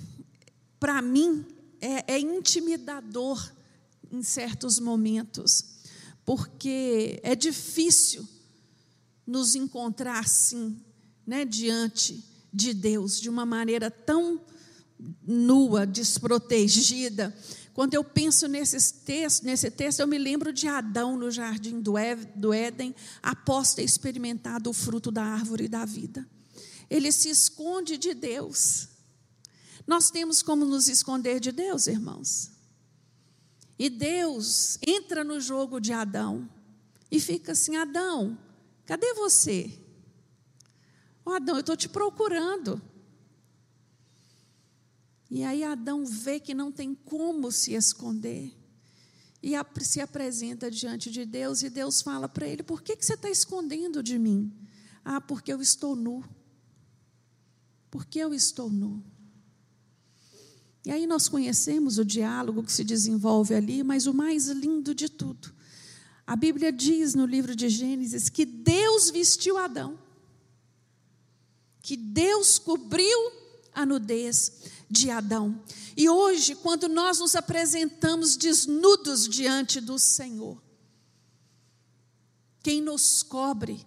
para 0.78 1.00
mim, 1.00 1.46
é, 1.80 2.14
é 2.14 2.18
intimidador 2.18 3.52
em 4.10 4.22
certos 4.22 4.78
momentos, 4.78 5.64
porque 6.24 7.20
é 7.22 7.34
difícil 7.34 8.28
nos 9.26 9.54
encontrar 9.54 10.18
assim, 10.18 10.76
né, 11.26 11.44
diante 11.44 12.24
de 12.52 12.74
Deus, 12.74 13.20
de 13.20 13.30
uma 13.30 13.46
maneira 13.46 13.90
tão 13.90 14.40
nua, 15.26 15.86
desprotegida. 15.86 17.34
Quando 17.74 17.94
eu 17.94 18.04
penso 18.04 18.46
nesse 18.46 18.94
texto, 19.04 19.44
nesse 19.44 19.70
texto, 19.70 20.00
eu 20.00 20.06
me 20.06 20.18
lembro 20.18 20.52
de 20.52 20.68
Adão 20.68 21.16
no 21.16 21.30
jardim 21.30 21.80
do 21.80 21.96
Éden, 21.96 22.94
após 23.22 23.72
ter 23.74 23.82
experimentado 23.82 24.68
o 24.68 24.74
fruto 24.74 25.10
da 25.10 25.24
árvore 25.24 25.68
da 25.68 25.84
vida. 25.84 26.28
Ele 26.90 27.10
se 27.10 27.30
esconde 27.30 27.96
de 27.96 28.12
Deus. 28.12 28.88
Nós 29.86 30.10
temos 30.10 30.42
como 30.42 30.66
nos 30.66 30.88
esconder 30.88 31.40
de 31.40 31.50
Deus, 31.50 31.86
irmãos. 31.86 32.50
E 33.78 33.88
Deus 33.88 34.78
entra 34.86 35.24
no 35.24 35.40
jogo 35.40 35.80
de 35.80 35.92
Adão 35.92 36.48
e 37.10 37.18
fica 37.18 37.52
assim: 37.52 37.76
Adão, 37.76 38.38
cadê 38.84 39.14
você? 39.14 39.78
Oh, 41.24 41.30
Adão, 41.30 41.56
eu 41.56 41.60
estou 41.60 41.76
te 41.76 41.88
procurando. 41.88 42.80
E 45.34 45.44
aí 45.44 45.64
Adão 45.64 46.04
vê 46.04 46.38
que 46.38 46.52
não 46.52 46.70
tem 46.70 46.94
como 46.94 47.50
se 47.50 47.72
esconder. 47.72 48.54
E 49.42 49.54
se 49.80 49.98
apresenta 49.98 50.70
diante 50.70 51.10
de 51.10 51.24
Deus 51.24 51.62
e 51.62 51.70
Deus 51.70 52.02
fala 52.02 52.28
para 52.28 52.46
ele: 52.46 52.62
Por 52.62 52.82
que, 52.82 52.94
que 52.94 53.06
você 53.06 53.14
está 53.14 53.30
escondendo 53.30 54.02
de 54.02 54.18
mim? 54.18 54.52
Ah, 55.02 55.22
porque 55.22 55.50
eu 55.50 55.62
estou 55.62 55.96
nu. 55.96 56.22
Porque 57.90 58.18
eu 58.18 58.34
estou 58.34 58.68
nu. 58.68 59.02
E 60.84 60.90
aí 60.90 61.06
nós 61.06 61.30
conhecemos 61.30 61.96
o 61.96 62.04
diálogo 62.04 62.62
que 62.62 62.70
se 62.70 62.84
desenvolve 62.84 63.54
ali, 63.54 63.82
mas 63.82 64.06
o 64.06 64.12
mais 64.12 64.48
lindo 64.48 64.94
de 64.94 65.08
tudo. 65.08 65.50
A 66.26 66.36
Bíblia 66.36 66.70
diz 66.70 67.14
no 67.14 67.24
livro 67.24 67.56
de 67.56 67.70
Gênesis 67.70 68.28
que 68.28 68.44
Deus 68.44 69.08
vestiu 69.08 69.56
Adão, 69.56 69.98
que 71.80 71.96
Deus 71.96 72.58
cobriu 72.58 73.32
a 73.74 73.86
nudez 73.86 74.81
de 74.92 75.10
Adão. 75.10 75.60
E 75.96 76.08
hoje, 76.08 76.54
quando 76.54 76.88
nós 76.88 77.18
nos 77.18 77.34
apresentamos 77.34 78.36
desnudos 78.36 79.26
diante 79.26 79.80
do 79.80 79.98
Senhor, 79.98 80.62
quem 82.62 82.80
nos 82.80 83.22
cobre 83.22 83.84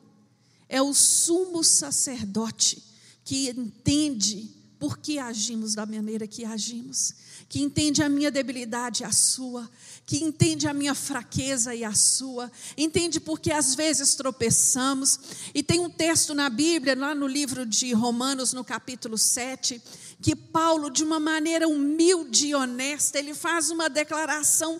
é 0.67 0.81
o 0.81 0.93
sumo 0.93 1.63
sacerdote 1.63 2.83
que 3.24 3.50
entende 3.50 4.53
por 4.79 4.97
que 4.97 5.19
agimos 5.19 5.75
da 5.75 5.85
maneira 5.85 6.27
que 6.27 6.43
agimos, 6.43 7.13
que 7.47 7.62
entende 7.62 8.03
a 8.03 8.09
minha 8.09 8.29
debilidade 8.29 9.03
a 9.03 9.12
sua, 9.12 9.69
que 10.05 10.24
entende 10.24 10.67
a 10.67 10.74
minha 10.74 10.93
fraqueza 10.93 11.74
e 11.74 11.83
a 11.83 11.93
sua, 11.93 12.51
entende 12.77 13.19
porque 13.19 13.51
às 13.51 13.74
vezes 13.74 14.13
tropeçamos. 14.13 15.19
E 15.53 15.63
tem 15.63 15.79
um 15.79 15.89
texto 15.89 16.33
na 16.33 16.50
Bíblia, 16.50 16.95
lá 16.95 17.15
no 17.15 17.27
livro 17.27 17.65
de 17.65 17.91
Romanos, 17.93 18.53
no 18.53 18.63
capítulo 18.63 19.17
7, 19.17 19.81
que 20.21 20.35
Paulo, 20.35 20.89
de 20.89 21.03
uma 21.03 21.19
maneira 21.19 21.67
humilde 21.67 22.47
e 22.47 22.55
honesta, 22.55 23.17
ele 23.17 23.33
faz 23.33 23.69
uma 23.69 23.89
declaração 23.89 24.79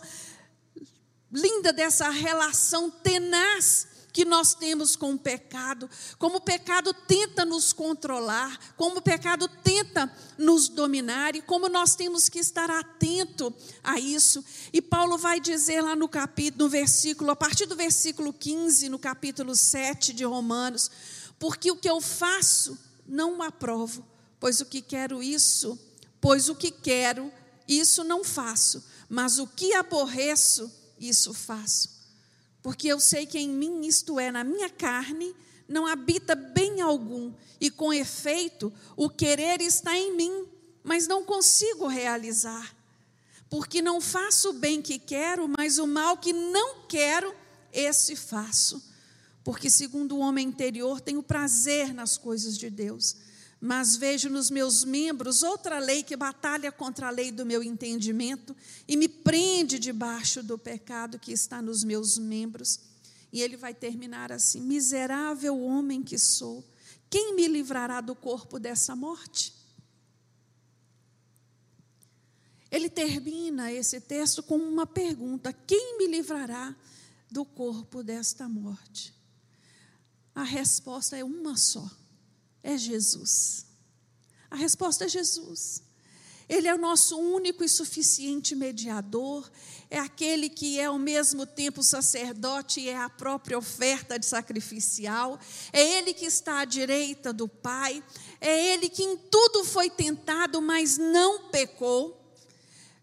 linda 1.32 1.74
dessa 1.74 2.10
relação 2.10 2.90
tenaz 2.90 3.95
que 4.16 4.24
nós 4.24 4.54
temos 4.54 4.96
com 4.96 5.12
o 5.12 5.20
pecado, 5.20 5.90
como 6.18 6.38
o 6.38 6.42
pecado 6.42 6.94
tenta 6.94 7.44
nos 7.44 7.74
controlar, 7.74 8.58
como 8.78 9.00
o 9.00 9.02
pecado 9.02 9.46
tenta 9.62 10.10
nos 10.38 10.70
dominar 10.70 11.36
e 11.36 11.42
como 11.42 11.68
nós 11.68 11.98
temos 11.98 12.30
que 12.30 12.40
estar 12.40 12.72
atento 12.72 13.54
a 13.84 14.00
isso. 14.00 14.42
E 14.72 14.82
Paulo 14.82 15.18
vai 15.18 15.42
dizer 15.42 15.82
lá 15.82 15.98
no 15.98 16.08
capítulo, 16.08 16.64
no 16.64 16.70
versículo, 16.70 17.30
a 17.30 17.36
partir 17.36 17.66
do 17.66 17.76
versículo 17.76 18.32
15, 18.32 18.88
no 18.88 18.98
capítulo 18.98 19.54
7 19.54 20.14
de 20.14 20.24
Romanos, 20.24 20.90
porque 21.38 21.70
o 21.70 21.76
que 21.76 21.90
eu 21.90 22.00
faço 22.00 22.80
não 23.06 23.44
aprovo, 23.44 24.02
pois 24.40 24.62
o 24.62 24.66
que 24.66 24.82
quero 24.82 25.22
isso, 25.22 25.78
pois 26.22 26.48
o 26.48 26.56
que 26.56 26.72
quero, 26.72 27.30
isso 27.68 28.02
não 28.02 28.24
faço, 28.24 28.82
mas 29.10 29.40
o 29.40 29.46
que 29.46 29.74
aborreço, 29.74 30.72
isso 30.98 31.34
faço. 31.34 31.95
Porque 32.66 32.88
eu 32.88 33.00
sei 33.00 33.28
que 33.28 33.38
em 33.38 33.48
mim, 33.48 33.86
isto 33.86 34.20
é, 34.20 34.32
na 34.32 34.44
minha 34.44 34.68
carne, 34.68 35.36
não 35.68 35.86
habita 35.86 36.34
bem 36.34 36.82
algum, 36.82 37.32
e 37.62 37.70
com 37.70 37.94
efeito, 37.94 38.74
o 38.98 39.08
querer 39.08 39.62
está 39.62 39.96
em 39.96 40.16
mim, 40.16 40.48
mas 40.84 41.06
não 41.06 41.24
consigo 41.24 41.86
realizar. 41.86 42.76
Porque 43.52 43.84
não 43.84 44.02
faço 44.02 44.50
o 44.50 44.54
bem 44.54 44.82
que 44.82 44.98
quero, 44.98 45.48
mas 45.48 45.78
o 45.78 45.86
mal 45.86 46.18
que 46.18 46.34
não 46.34 46.88
quero, 46.88 47.36
esse 47.72 48.16
faço. 48.16 48.84
Porque, 49.44 49.70
segundo 49.70 50.16
o 50.16 50.20
homem 50.22 50.48
interior, 50.48 51.00
tenho 51.00 51.22
prazer 51.22 51.94
nas 51.94 52.18
coisas 52.18 52.58
de 52.58 52.72
Deus, 52.72 53.16
mas 53.66 53.96
vejo 53.96 54.30
nos 54.30 54.52
meus 54.52 54.86
membros 54.86 55.42
outra 55.42 55.80
lei 55.80 56.04
que 56.04 56.16
batalha 56.16 56.72
contra 56.72 57.08
a 57.08 57.10
lei 57.10 57.32
do 57.32 57.44
meu 57.44 57.64
entendimento 57.64 58.56
e 58.88 58.96
me 58.96 59.08
prende 59.08 59.80
debaixo 59.80 60.44
do 60.44 60.56
pecado 60.56 61.18
que 61.18 61.32
está 61.32 61.64
nos 61.64 61.84
meus 61.84 62.16
membros. 62.16 62.80
E 63.34 63.42
ele 63.42 63.58
vai 63.58 63.74
terminar 63.74 64.32
assim: 64.32 64.62
Miserável 64.62 65.60
homem 65.60 66.04
que 66.04 66.16
sou, 66.16 66.64
quem 67.10 67.36
me 67.36 67.48
livrará 67.48 68.02
do 68.02 68.14
corpo 68.14 68.60
dessa 68.60 68.96
morte? 68.96 69.52
Ele 72.70 72.88
termina 72.88 73.72
esse 73.72 74.00
texto 74.00 74.44
com 74.44 74.58
uma 74.58 74.86
pergunta: 74.86 75.52
Quem 75.52 75.98
me 75.98 76.06
livrará 76.06 76.76
do 77.32 77.44
corpo 77.44 78.04
desta 78.04 78.48
morte? 78.48 79.12
A 80.36 80.44
resposta 80.44 81.18
é 81.18 81.24
uma 81.24 81.58
só: 81.58 81.90
é 82.66 82.78
Jesus. 82.78 83.66
A 84.50 84.56
resposta 84.56 85.06
é 85.06 85.08
Jesus. 85.08 85.84
Ele 86.50 86.68
é 86.68 86.74
o 86.76 86.80
nosso 86.80 87.18
único 87.18 87.64
e 87.64 87.70
suficiente 87.70 88.56
mediador, 88.56 89.50
é 89.90 90.00
aquele 90.00 90.48
que 90.50 90.80
é 90.80 90.86
ao 90.86 91.00
mesmo 91.00 91.46
tempo 91.46 91.82
sacerdote 91.82 92.82
e 92.82 92.90
é 92.90 92.98
a 92.98 93.10
própria 93.10 93.58
oferta 93.58 94.20
de 94.20 94.26
sacrificial, 94.26 95.40
é 95.74 95.98
ele 95.98 96.14
que 96.14 96.26
está 96.26 96.60
à 96.60 96.66
direita 96.66 97.34
do 97.34 97.48
Pai, 97.48 98.04
é 98.40 98.74
ele 98.74 98.90
que 98.90 99.04
em 99.04 99.18
tudo 99.18 99.64
foi 99.64 99.90
tentado, 99.90 100.62
mas 100.62 100.98
não 100.98 101.50
pecou. 101.50 102.22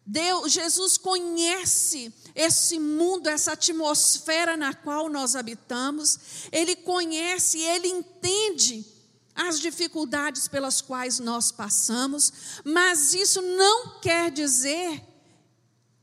Deus, 0.07 0.53
Jesus 0.53 0.97
conhece 0.97 2.13
esse 2.35 2.79
mundo, 2.79 3.29
essa 3.29 3.53
atmosfera 3.53 4.57
na 4.57 4.73
qual 4.73 5.09
nós 5.09 5.35
habitamos, 5.35 6.19
ele 6.53 6.77
conhece, 6.77 7.59
ele 7.59 7.89
entende 7.89 9.02
as 9.35 9.61
dificuldades 9.61 10.47
pelas 10.49 10.81
quais 10.81 11.19
nós 11.19 11.51
passamos, 11.51 12.33
mas 12.65 13.15
isso 13.15 13.41
não 13.41 14.01
quer 14.01 14.31
dizer 14.31 15.03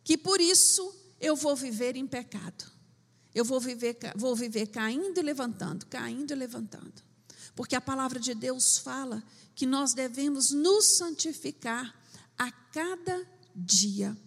que 0.04 0.18
por 0.18 0.42
isso 0.42 0.94
eu 1.20 1.36
vou 1.36 1.56
viver 1.56 1.96
em 1.96 2.08
pecado. 2.08 2.66
Eu 3.34 3.46
vou 3.46 3.60
viver, 3.60 3.98
vou 4.16 4.36
viver 4.36 4.68
caindo 4.68 5.18
e 5.20 5.22
levantando, 5.22 5.86
caindo 5.86 6.32
e 6.32 6.36
levantando. 6.36 7.04
Porque 7.56 7.76
a 7.76 7.82
palavra 7.82 8.20
de 8.20 8.34
Deus 8.34 8.80
fala 8.80 9.24
que 9.54 9.66
nós 9.66 9.94
devemos 9.94 10.52
nos 10.52 10.86
santificar 10.98 11.94
a 12.38 12.52
cada 12.52 13.28
dia. 13.56 14.18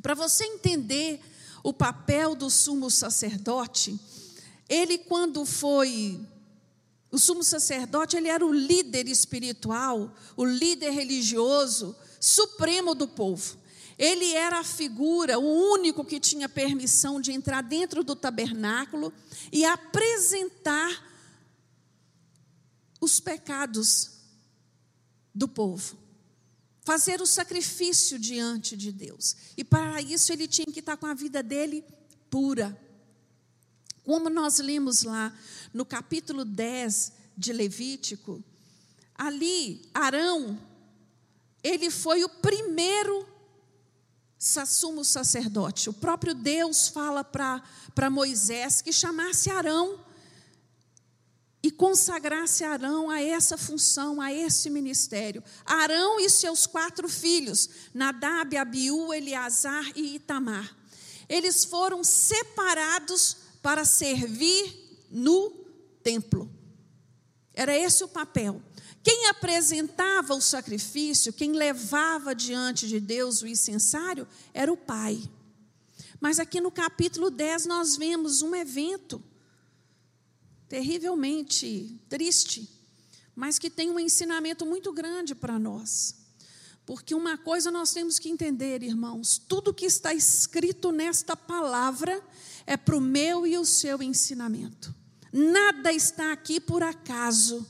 Para 0.00 0.14
você 0.14 0.44
entender 0.44 1.20
o 1.64 1.72
papel 1.72 2.36
do 2.36 2.48
sumo 2.48 2.90
sacerdote, 2.90 3.98
ele, 4.68 4.98
quando 4.98 5.44
foi 5.44 6.20
o 7.10 7.18
sumo 7.18 7.44
sacerdote, 7.44 8.16
ele 8.16 8.28
era 8.28 8.44
o 8.44 8.52
líder 8.52 9.08
espiritual, 9.08 10.14
o 10.36 10.44
líder 10.44 10.90
religioso 10.90 11.96
supremo 12.20 12.94
do 12.94 13.06
povo. 13.06 13.58
Ele 13.98 14.32
era 14.32 14.58
a 14.58 14.64
figura, 14.64 15.38
o 15.38 15.72
único 15.72 16.04
que 16.04 16.20
tinha 16.20 16.48
permissão 16.48 17.20
de 17.20 17.32
entrar 17.32 17.62
dentro 17.62 18.04
do 18.04 18.14
tabernáculo 18.14 19.12
e 19.50 19.64
apresentar 19.64 21.04
os 23.00 23.20
pecados 23.20 24.10
do 25.34 25.48
povo. 25.48 25.96
Fazer 26.84 27.20
o 27.20 27.26
sacrifício 27.26 28.18
diante 28.18 28.76
de 28.76 28.92
Deus. 28.92 29.34
E 29.56 29.64
para 29.64 30.02
isso 30.02 30.32
ele 30.32 30.46
tinha 30.46 30.66
que 30.66 30.80
estar 30.80 30.96
com 30.96 31.06
a 31.06 31.14
vida 31.14 31.42
dele 31.42 31.84
pura. 32.28 32.78
Como 34.04 34.28
nós 34.28 34.58
lemos 34.58 35.02
lá 35.02 35.36
no 35.76 35.84
capítulo 35.84 36.42
10 36.42 37.12
de 37.36 37.52
Levítico, 37.52 38.42
ali 39.14 39.86
Arão, 39.92 40.58
ele 41.62 41.90
foi 41.90 42.24
o 42.24 42.30
primeiro 42.30 43.28
sumo 44.38 45.04
sacerdote. 45.04 45.90
O 45.90 45.92
próprio 45.92 46.34
Deus 46.34 46.88
fala 46.88 47.22
para 47.22 48.08
Moisés 48.10 48.80
que 48.80 48.90
chamasse 48.90 49.50
Arão 49.50 50.00
e 51.62 51.70
consagrasse 51.70 52.64
Arão 52.64 53.10
a 53.10 53.20
essa 53.20 53.58
função, 53.58 54.18
a 54.18 54.32
esse 54.32 54.70
ministério. 54.70 55.44
Arão 55.66 56.18
e 56.18 56.30
seus 56.30 56.66
quatro 56.66 57.06
filhos, 57.06 57.68
Nadab, 57.92 58.56
Abiú, 58.56 59.12
Eleazar 59.12 59.92
e 59.94 60.14
Itamar. 60.14 60.74
Eles 61.28 61.66
foram 61.66 62.02
separados 62.02 63.36
para 63.60 63.84
servir 63.84 64.86
no 65.10 65.65
templo. 66.06 66.48
Era 67.52 67.76
esse 67.76 68.04
o 68.04 68.08
papel. 68.08 68.62
Quem 69.02 69.26
apresentava 69.26 70.36
o 70.36 70.40
sacrifício, 70.40 71.32
quem 71.32 71.50
levava 71.50 72.32
diante 72.32 72.86
de 72.86 73.00
Deus 73.00 73.42
o 73.42 73.46
incensário, 73.48 74.28
era 74.54 74.72
o 74.72 74.76
pai. 74.76 75.20
Mas 76.20 76.38
aqui 76.38 76.60
no 76.60 76.70
capítulo 76.70 77.28
10 77.28 77.66
nós 77.66 77.96
vemos 77.96 78.40
um 78.40 78.54
evento 78.54 79.20
terrivelmente 80.68 82.00
triste, 82.08 82.70
mas 83.34 83.58
que 83.58 83.68
tem 83.68 83.90
um 83.90 83.98
ensinamento 83.98 84.64
muito 84.64 84.92
grande 84.92 85.34
para 85.34 85.58
nós. 85.58 86.14
Porque 86.84 87.16
uma 87.16 87.36
coisa 87.36 87.68
nós 87.68 87.92
temos 87.92 88.20
que 88.20 88.28
entender, 88.28 88.84
irmãos: 88.84 89.38
tudo 89.38 89.74
que 89.74 89.86
está 89.86 90.14
escrito 90.14 90.92
nesta 90.92 91.36
palavra 91.36 92.22
é 92.64 92.76
para 92.76 92.96
o 92.96 93.00
meu 93.00 93.44
e 93.44 93.58
o 93.58 93.64
seu 93.64 94.00
ensinamento. 94.00 94.94
Nada 95.38 95.92
está 95.92 96.32
aqui 96.32 96.58
por 96.58 96.82
acaso. 96.82 97.66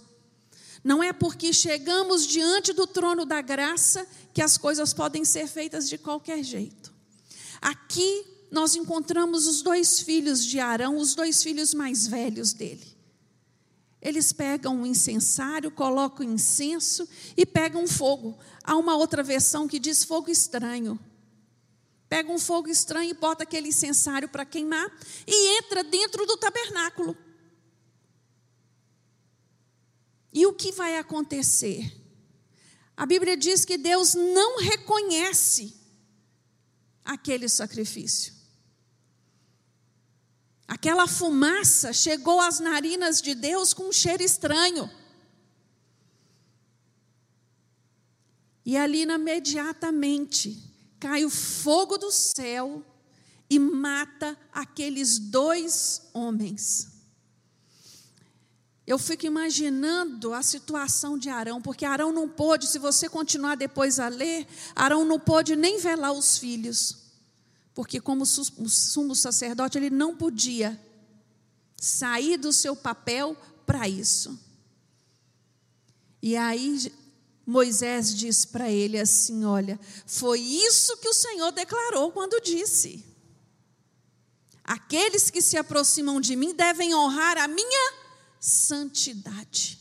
Não 0.84 1.02
é 1.02 1.12
porque 1.12 1.52
chegamos 1.52 2.24
diante 2.24 2.72
do 2.72 2.86
trono 2.86 3.26
da 3.26 3.40
graça 3.40 4.06
que 4.32 4.40
as 4.40 4.56
coisas 4.56 4.94
podem 4.94 5.24
ser 5.24 5.48
feitas 5.48 5.88
de 5.88 5.98
qualquer 5.98 6.44
jeito. 6.44 6.94
Aqui 7.60 8.24
nós 8.52 8.76
encontramos 8.76 9.48
os 9.48 9.62
dois 9.62 9.98
filhos 9.98 10.44
de 10.44 10.60
Arão, 10.60 10.96
os 10.96 11.16
dois 11.16 11.42
filhos 11.42 11.74
mais 11.74 12.06
velhos 12.06 12.52
dele. 12.52 12.86
Eles 14.00 14.32
pegam 14.32 14.76
um 14.76 14.86
incensário, 14.86 15.68
colocam 15.72 16.24
incenso 16.24 17.08
e 17.36 17.44
pegam 17.44 17.88
fogo. 17.88 18.38
Há 18.62 18.76
uma 18.76 18.96
outra 18.96 19.24
versão 19.24 19.66
que 19.66 19.80
diz 19.80 20.04
fogo 20.04 20.30
estranho 20.30 20.96
pega 22.08 22.30
um 22.30 22.38
fogo 22.38 22.68
estranho 22.68 23.10
e 23.10 23.14
bota 23.14 23.42
aquele 23.42 23.68
incensário 23.68 24.28
para 24.28 24.44
queimar 24.44 24.90
e 25.26 25.58
entra 25.58 25.82
dentro 25.82 26.24
do 26.24 26.36
tabernáculo. 26.36 27.16
E 30.36 30.44
o 30.44 30.52
que 30.52 30.70
vai 30.70 30.98
acontecer? 30.98 31.98
A 32.94 33.06
Bíblia 33.06 33.38
diz 33.38 33.64
que 33.64 33.78
Deus 33.78 34.12
não 34.12 34.58
reconhece 34.58 35.74
aquele 37.02 37.48
sacrifício. 37.48 38.34
Aquela 40.68 41.06
fumaça 41.08 41.90
chegou 41.90 42.38
às 42.38 42.60
narinas 42.60 43.22
de 43.22 43.34
Deus 43.34 43.72
com 43.72 43.84
um 43.84 43.92
cheiro 43.92 44.22
estranho. 44.22 44.90
E 48.62 48.76
ali 48.76 49.04
imediatamente 49.04 50.62
cai 51.00 51.24
o 51.24 51.30
fogo 51.30 51.96
do 51.96 52.12
céu 52.12 52.84
e 53.48 53.58
mata 53.58 54.38
aqueles 54.52 55.18
dois 55.18 56.10
homens. 56.12 56.95
Eu 58.86 58.98
fico 58.98 59.26
imaginando 59.26 60.32
a 60.32 60.42
situação 60.42 61.18
de 61.18 61.28
Arão, 61.28 61.60
porque 61.60 61.84
Arão 61.84 62.12
não 62.12 62.28
pôde, 62.28 62.68
se 62.68 62.78
você 62.78 63.08
continuar 63.08 63.56
depois 63.56 63.98
a 63.98 64.08
ler, 64.08 64.46
Arão 64.76 65.04
não 65.04 65.18
pôde 65.18 65.56
nem 65.56 65.78
velar 65.78 66.12
os 66.12 66.38
filhos, 66.38 66.96
porque, 67.74 68.00
como 68.00 68.24
sumo 68.24 69.14
sacerdote, 69.14 69.76
ele 69.76 69.90
não 69.90 70.16
podia 70.16 70.80
sair 71.76 72.36
do 72.36 72.52
seu 72.52 72.76
papel 72.76 73.36
para 73.66 73.88
isso. 73.88 74.38
E 76.22 76.36
aí 76.36 76.92
Moisés 77.44 78.14
diz 78.16 78.44
para 78.44 78.70
ele 78.70 78.98
assim: 78.98 79.44
Olha, 79.44 79.78
foi 80.06 80.40
isso 80.40 80.96
que 80.98 81.08
o 81.08 81.14
Senhor 81.14 81.50
declarou 81.50 82.12
quando 82.12 82.40
disse: 82.40 83.04
Aqueles 84.64 85.28
que 85.28 85.42
se 85.42 85.56
aproximam 85.56 86.20
de 86.20 86.34
mim 86.34 86.54
devem 86.54 86.94
honrar 86.94 87.36
a 87.36 87.46
minha 87.46 88.05
santidade. 88.40 89.78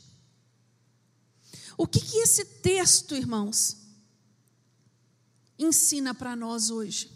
O 1.77 1.85
que, 1.85 1.99
que 1.99 2.17
esse 2.17 2.45
texto, 2.45 3.15
irmãos, 3.15 3.77
ensina 5.59 6.13
para 6.13 6.35
nós 6.35 6.69
hoje? 6.69 7.11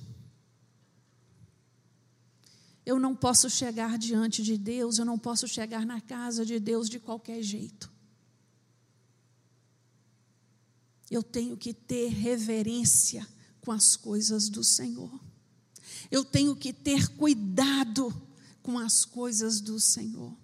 Eu 2.86 3.00
não 3.00 3.16
posso 3.16 3.50
chegar 3.50 3.98
diante 3.98 4.42
de 4.42 4.58
Deus, 4.58 4.98
eu 4.98 5.06
não 5.06 5.18
posso 5.18 5.48
chegar 5.48 5.86
na 5.86 6.02
casa 6.02 6.46
de 6.46 6.60
Deus 6.60 6.90
de 6.90 7.00
qualquer 7.00 7.42
jeito. 7.42 7.92
Eu 11.10 11.24
tenho 11.24 11.58
que 11.58 11.74
ter 11.74 12.10
reverência 12.10 13.28
com 13.62 13.72
as 13.72 13.96
coisas 13.96 14.50
do 14.50 14.64
Senhor. 14.64 15.20
Eu 16.10 16.24
tenho 16.24 16.56
que 16.56 16.72
ter 16.72 17.08
cuidado 17.16 18.12
com 18.62 18.78
as 18.78 19.06
coisas 19.06 19.60
do 19.62 19.80
Senhor. 19.80 20.36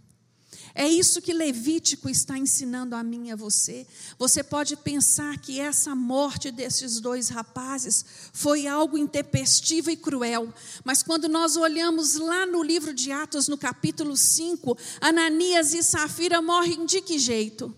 É 0.77 0.85
isso 0.85 1.21
que 1.21 1.31
Levítico 1.31 2.09
está 2.09 2.37
ensinando 2.37 2.97
a 2.97 3.01
mim 3.01 3.29
e 3.29 3.31
a 3.31 3.35
você. 3.37 3.87
Você 4.19 4.43
pode 4.43 4.75
pensar 4.75 5.37
que 5.37 5.57
essa 5.57 5.95
morte 5.95 6.51
desses 6.51 6.99
dois 6.99 7.29
rapazes 7.29 8.03
foi 8.33 8.67
algo 8.67 8.97
intempestivo 8.97 9.89
e 9.89 9.95
cruel, 9.95 10.53
mas 10.83 11.01
quando 11.01 11.29
nós 11.29 11.55
olhamos 11.55 12.15
lá 12.15 12.45
no 12.45 12.61
livro 12.61 12.93
de 12.93 13.09
Atos, 13.09 13.47
no 13.47 13.57
capítulo 13.57 14.17
5, 14.17 14.77
Ananias 14.99 15.73
e 15.73 15.81
Safira 15.81 16.41
morrem 16.41 16.85
de 16.85 16.99
que 16.99 17.17
jeito? 17.17 17.73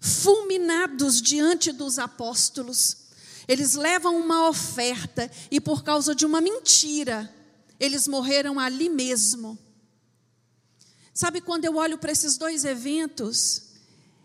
Fulminados 0.00 1.20
diante 1.20 1.72
dos 1.72 1.98
apóstolos. 1.98 2.98
Eles 3.48 3.74
levam 3.74 4.16
uma 4.16 4.48
oferta 4.48 5.28
e, 5.50 5.60
por 5.60 5.82
causa 5.82 6.14
de 6.14 6.24
uma 6.24 6.40
mentira, 6.40 7.34
eles 7.80 8.06
morreram 8.06 8.60
ali 8.60 8.88
mesmo. 8.88 9.65
Sabe, 11.16 11.40
quando 11.40 11.64
eu 11.64 11.76
olho 11.76 11.96
para 11.96 12.12
esses 12.12 12.36
dois 12.36 12.62
eventos, 12.62 13.62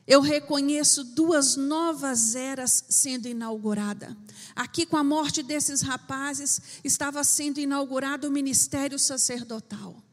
eu 0.06 0.20
reconheço 0.20 1.06
duas 1.06 1.56
novas 1.56 2.36
eras 2.36 2.84
sendo 2.90 3.30
inauguradas. 3.30 4.14
Aqui, 4.54 4.86
com 4.86 4.98
a 4.98 5.04
morte 5.04 5.42
desses 5.42 5.80
rapazes, 5.80 6.60
estava 6.84 7.24
sendo 7.24 7.62
inaugurado 7.62 8.28
o 8.28 8.32
ministério 8.32 9.00
sacerdotal. 9.00 10.04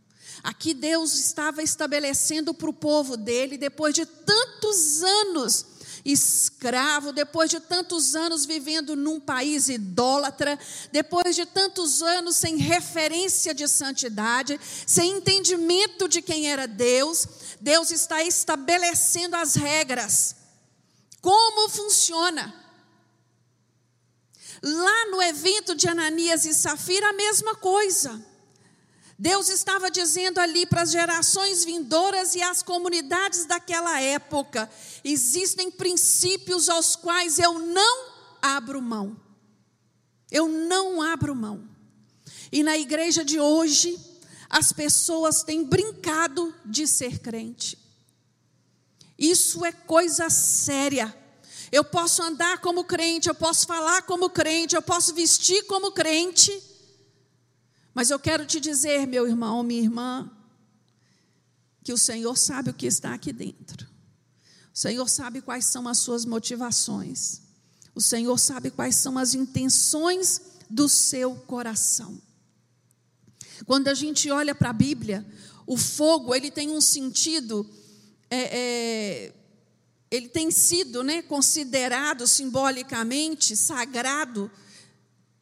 Aqui, 0.41 0.73
Deus 0.73 1.19
estava 1.19 1.65
estabelecendo 1.65 2.55
para 2.55 2.71
o 2.71 2.73
povo 2.73 3.17
dele, 3.17 3.59
depois 3.59 3.93
de 3.93 4.07
tantos 4.07 5.03
anos 5.03 5.67
escravo, 6.13 7.13
depois 7.13 7.51
de 7.51 7.61
tantos 7.61 8.15
anos 8.15 8.47
vivendo 8.47 8.97
num 8.97 9.21
país 9.21 9.69
idólatra, 9.69 10.59
depois 10.91 11.37
de 11.37 11.45
tantos 11.45 12.03
anos 12.03 12.37
sem 12.37 12.57
referência 12.57 13.55
de 13.55 13.69
santidade, 13.69 14.59
sem 14.87 15.19
entendimento 15.19 16.09
de 16.09 16.23
quem 16.23 16.51
era 16.51 16.67
Deus, 16.67 17.27
Deus 17.61 17.91
está 17.91 18.23
estabelecendo 18.23 19.37
as 19.37 19.55
regras. 19.55 20.37
Como 21.21 21.69
funciona? 21.69 22.55
Lá 24.63 25.07
no 25.11 25.23
evento 25.23 25.75
de 25.75 25.89
Ananias 25.89 26.45
e 26.45 26.55
Safira, 26.55 27.11
a 27.11 27.13
mesma 27.13 27.55
coisa. 27.55 28.25
Deus 29.19 29.49
estava 29.49 29.91
dizendo 29.91 30.39
ali 30.39 30.65
para 30.65 30.83
as 30.83 30.93
gerações 30.93 31.65
vindouras 31.65 32.37
e 32.37 32.43
as 32.43 32.63
comunidades 32.63 33.47
daquela 33.47 34.01
época: 34.01 34.71
existem 35.03 35.73
princípios 35.73 36.69
aos 36.69 36.95
quais 36.95 37.41
eu 37.41 37.59
não 37.59 38.13
abro 38.41 38.81
mão. 38.81 39.21
Eu 40.31 40.47
não 40.47 41.03
abro 41.03 41.35
mão. 41.35 41.69
E 42.53 42.63
na 42.63 42.79
igreja 42.79 43.25
de 43.25 43.41
hoje, 43.41 43.99
as 44.49 44.73
pessoas 44.73 45.43
têm 45.43 45.65
brincado 45.65 46.55
de 46.65 46.87
ser 46.87 47.19
crente. 47.19 47.77
Isso 49.19 49.65
é 49.65 49.73
coisa 49.73 50.31
séria. 50.31 51.13
Eu 51.73 51.83
posso 51.83 52.23
andar 52.23 52.59
como 52.59 52.85
crente, 52.85 53.29
eu 53.29 53.35
posso 53.35 53.67
falar 53.67 54.03
como 54.03 54.31
crente, 54.31 54.77
eu 54.77 54.83
posso 54.83 55.13
vestir 55.13 55.65
como 55.65 55.91
crente 55.91 56.68
mas 57.99 58.11
eu 58.11 58.19
quero 58.21 58.47
te 58.47 58.61
dizer, 58.61 59.09
meu 59.09 59.27
irmão, 59.27 59.61
minha 59.65 59.83
irmã, 59.83 60.31
que 61.83 61.93
o 61.93 61.99
Senhor 61.99 62.39
sabe 62.39 62.71
o 62.71 62.73
que 62.73 62.87
está 62.87 63.13
aqui 63.13 63.33
dentro. 63.33 63.89
O 64.73 64.79
Senhor 64.79 65.09
sabe 65.09 65.41
quais 65.43 65.65
são 65.65 65.89
as 65.89 65.99
suas 65.99 66.25
motivações. 66.25 67.41
O 67.97 68.01
Senhor 68.01 68.39
sabe 68.39 68.71
quais 68.71 68.95
são 68.95 69.19
as 69.19 69.35
intenções 69.35 70.41
do 70.71 70.89
seu 70.89 71.35
coração. 71.35 72.23
Quando 73.67 73.89
a 73.89 73.95
gente 73.95 74.31
olha 74.31 74.55
para 74.55 74.71
a 74.71 74.73
Bíblia, 74.73 75.27
o 75.67 75.77
fogo 75.77 76.33
ele 76.33 76.53
tem 76.53 76.71
um 76.71 76.81
sentido, 76.81 77.69
é, 78.31 78.59
é, 78.59 79.33
ele 80.09 80.29
tem 80.29 80.53
sido 80.53 81.03
né, 81.03 81.21
considerado 81.21 82.29
simbolicamente 82.29 83.57
sagrado 83.57 84.49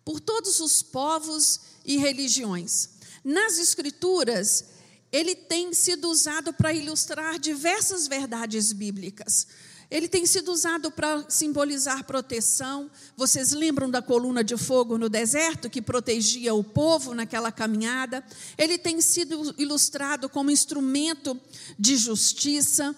por 0.06 0.20
todos 0.20 0.60
os 0.60 0.84
povos 0.84 1.60
e 1.84 1.96
religiões. 1.96 2.90
Nas 3.24 3.58
Escrituras, 3.58 4.66
ele 5.10 5.34
tem 5.34 5.74
sido 5.74 6.08
usado 6.08 6.52
para 6.52 6.72
ilustrar 6.72 7.40
diversas 7.40 8.06
verdades 8.06 8.72
bíblicas. 8.72 9.48
Ele 9.90 10.06
tem 10.06 10.24
sido 10.24 10.52
usado 10.52 10.92
para 10.92 11.28
simbolizar 11.28 12.04
proteção. 12.04 12.88
Vocês 13.16 13.50
lembram 13.50 13.90
da 13.90 14.00
coluna 14.00 14.44
de 14.44 14.56
fogo 14.56 14.96
no 14.96 15.08
deserto 15.08 15.68
que 15.68 15.82
protegia 15.82 16.54
o 16.54 16.62
povo 16.62 17.12
naquela 17.12 17.50
caminhada? 17.50 18.24
Ele 18.56 18.78
tem 18.78 19.00
sido 19.00 19.54
ilustrado 19.58 20.28
como 20.28 20.52
instrumento 20.52 21.40
de 21.76 21.96
justiça. 21.96 22.94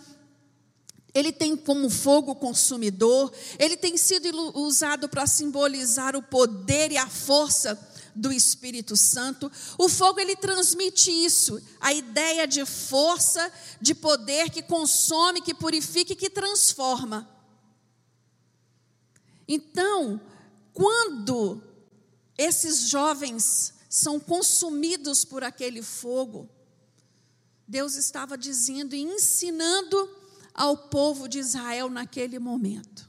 Ele 1.14 1.33
tem 1.33 1.57
como 1.57 1.88
fogo 1.88 2.35
consumidor. 2.35 3.33
Ele 3.59 3.77
tem 3.77 3.97
sido 3.97 4.59
usado 4.59 5.09
para 5.09 5.27
simbolizar 5.27 6.14
o 6.14 6.23
poder 6.23 6.92
e 6.92 6.97
a 6.97 7.09
força 7.09 7.79
do 8.14 8.33
Espírito 8.33 8.97
Santo. 8.97 9.51
O 9.79 9.88
fogo 9.88 10.21
ele 10.21 10.37
transmite 10.37 11.11
isso, 11.11 11.62
a 11.81 11.92
ideia 11.92 12.47
de 12.47 12.64
força, 12.66 13.51
de 13.81 13.94
poder 13.94 14.51
que 14.51 14.62
consome, 14.62 15.40
que 15.40 15.55
purifica 15.55 16.12
e 16.12 16.16
que 16.16 16.29
transforma. 16.29 17.29
Então, 19.47 20.21
quando 20.75 21.62
esses 22.37 22.88
jovens 22.88 23.75
são 23.88 24.21
consumidos 24.21 25.25
por 25.25 25.42
aquele 25.42 25.83
fogo, 25.83 26.49
Deus 27.66 27.94
estava 27.94 28.37
dizendo 28.37 28.94
e 28.94 29.01
ensinando 29.01 30.17
ao 30.59 30.77
povo 30.77 31.29
de 31.29 31.38
Israel 31.38 31.88
naquele 31.88 32.37
momento. 32.40 33.09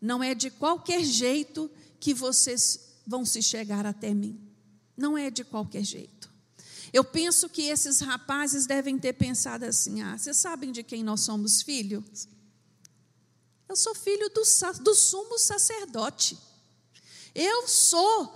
Não 0.00 0.22
é 0.22 0.32
de 0.32 0.48
qualquer 0.48 1.02
jeito 1.02 1.68
que 1.98 2.14
vocês 2.14 2.94
vão 3.04 3.26
se 3.26 3.42
chegar 3.42 3.84
até 3.84 4.14
mim. 4.14 4.40
Não 4.96 5.18
é 5.18 5.28
de 5.28 5.42
qualquer 5.42 5.82
jeito. 5.82 6.30
Eu 6.92 7.02
penso 7.02 7.48
que 7.48 7.62
esses 7.62 7.98
rapazes 7.98 8.64
devem 8.64 8.96
ter 8.96 9.12
pensado 9.14 9.64
assim: 9.64 10.02
ah, 10.02 10.16
vocês 10.16 10.36
sabem 10.36 10.70
de 10.70 10.84
quem 10.84 11.02
nós 11.02 11.20
somos 11.22 11.62
filhos? 11.62 12.28
Eu 13.68 13.74
sou 13.74 13.94
filho 13.94 14.28
do, 14.30 14.42
do 14.82 14.94
sumo 14.94 15.36
sacerdote. 15.36 16.38
Eu 17.34 17.66
sou 17.66 18.32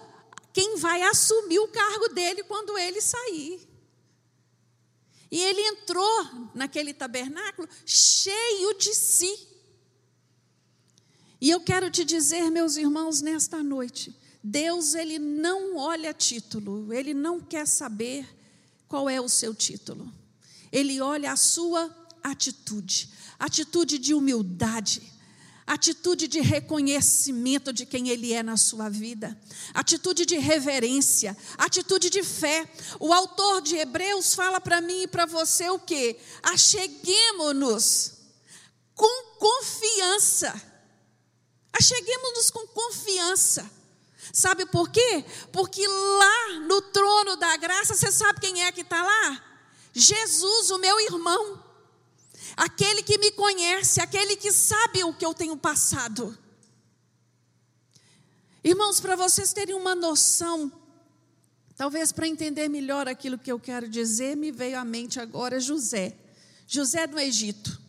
quem 0.52 0.76
vai 0.78 1.02
assumir 1.02 1.60
o 1.60 1.68
cargo 1.68 2.08
dele 2.08 2.42
quando 2.42 2.76
ele 2.76 3.00
sair. 3.00 3.68
E 5.30 5.40
ele 5.40 5.60
entrou 5.60 6.50
naquele 6.54 6.94
tabernáculo 6.94 7.68
cheio 7.84 8.78
de 8.78 8.94
si. 8.94 9.48
E 11.40 11.50
eu 11.50 11.60
quero 11.60 11.90
te 11.90 12.04
dizer, 12.04 12.50
meus 12.50 12.76
irmãos, 12.76 13.20
nesta 13.20 13.62
noite, 13.62 14.16
Deus 14.42 14.94
ele 14.94 15.18
não 15.18 15.76
olha 15.76 16.12
título, 16.12 16.92
ele 16.92 17.14
não 17.14 17.40
quer 17.40 17.66
saber 17.66 18.28
qual 18.86 19.08
é 19.08 19.20
o 19.20 19.28
seu 19.28 19.54
título. 19.54 20.12
Ele 20.70 21.00
olha 21.00 21.32
a 21.32 21.36
sua 21.36 21.94
atitude, 22.22 23.10
atitude 23.38 23.98
de 23.98 24.14
humildade, 24.14 25.02
atitude 25.66 26.28
de 26.28 26.40
reconhecimento 26.40 27.72
de 27.72 27.86
quem 27.86 28.08
ele 28.08 28.32
é 28.32 28.42
na 28.42 28.56
sua 28.56 28.88
vida, 28.88 29.38
atitude 29.72 30.26
de 30.26 30.36
reverência, 30.38 31.36
atitude 31.56 32.10
de 32.10 32.22
fé. 32.22 32.68
O 33.00 33.12
autor 33.12 33.60
de 33.62 33.76
Hebreus 33.76 34.34
fala 34.34 34.60
para 34.60 34.80
mim 34.80 35.02
e 35.02 35.08
para 35.08 35.26
você 35.26 35.68
o 35.70 35.78
que? 35.78 36.16
Acheguemos-nos 36.42 38.12
com 38.94 39.38
confiança. 39.38 40.54
Acheguemos-nos 41.72 42.50
com 42.50 42.66
confiança 42.68 43.70
Sabe 44.32 44.66
por 44.66 44.90
quê? 44.90 45.24
Porque 45.52 45.86
lá 45.86 46.60
no 46.66 46.80
trono 46.82 47.36
da 47.36 47.56
graça, 47.56 47.94
você 47.94 48.10
sabe 48.10 48.40
quem 48.40 48.64
é 48.64 48.72
que 48.72 48.80
está 48.80 49.02
lá? 49.02 49.44
Jesus, 49.92 50.70
o 50.70 50.78
meu 50.78 50.98
irmão. 51.00 51.63
Aquele 52.56 53.02
que 53.02 53.18
me 53.18 53.32
conhece, 53.32 54.00
aquele 54.00 54.36
que 54.36 54.52
sabe 54.52 55.02
o 55.04 55.12
que 55.12 55.26
eu 55.26 55.34
tenho 55.34 55.56
passado. 55.56 56.36
Irmãos, 58.62 59.00
para 59.00 59.16
vocês 59.16 59.52
terem 59.52 59.74
uma 59.74 59.94
noção, 59.94 60.72
talvez 61.76 62.12
para 62.12 62.26
entender 62.26 62.68
melhor 62.68 63.08
aquilo 63.08 63.38
que 63.38 63.52
eu 63.52 63.58
quero 63.58 63.88
dizer, 63.88 64.36
me 64.36 64.50
veio 64.50 64.78
à 64.78 64.84
mente 64.84 65.20
agora 65.20 65.60
José. 65.60 66.16
José 66.66 67.06
no 67.06 67.18
Egito. 67.18 67.80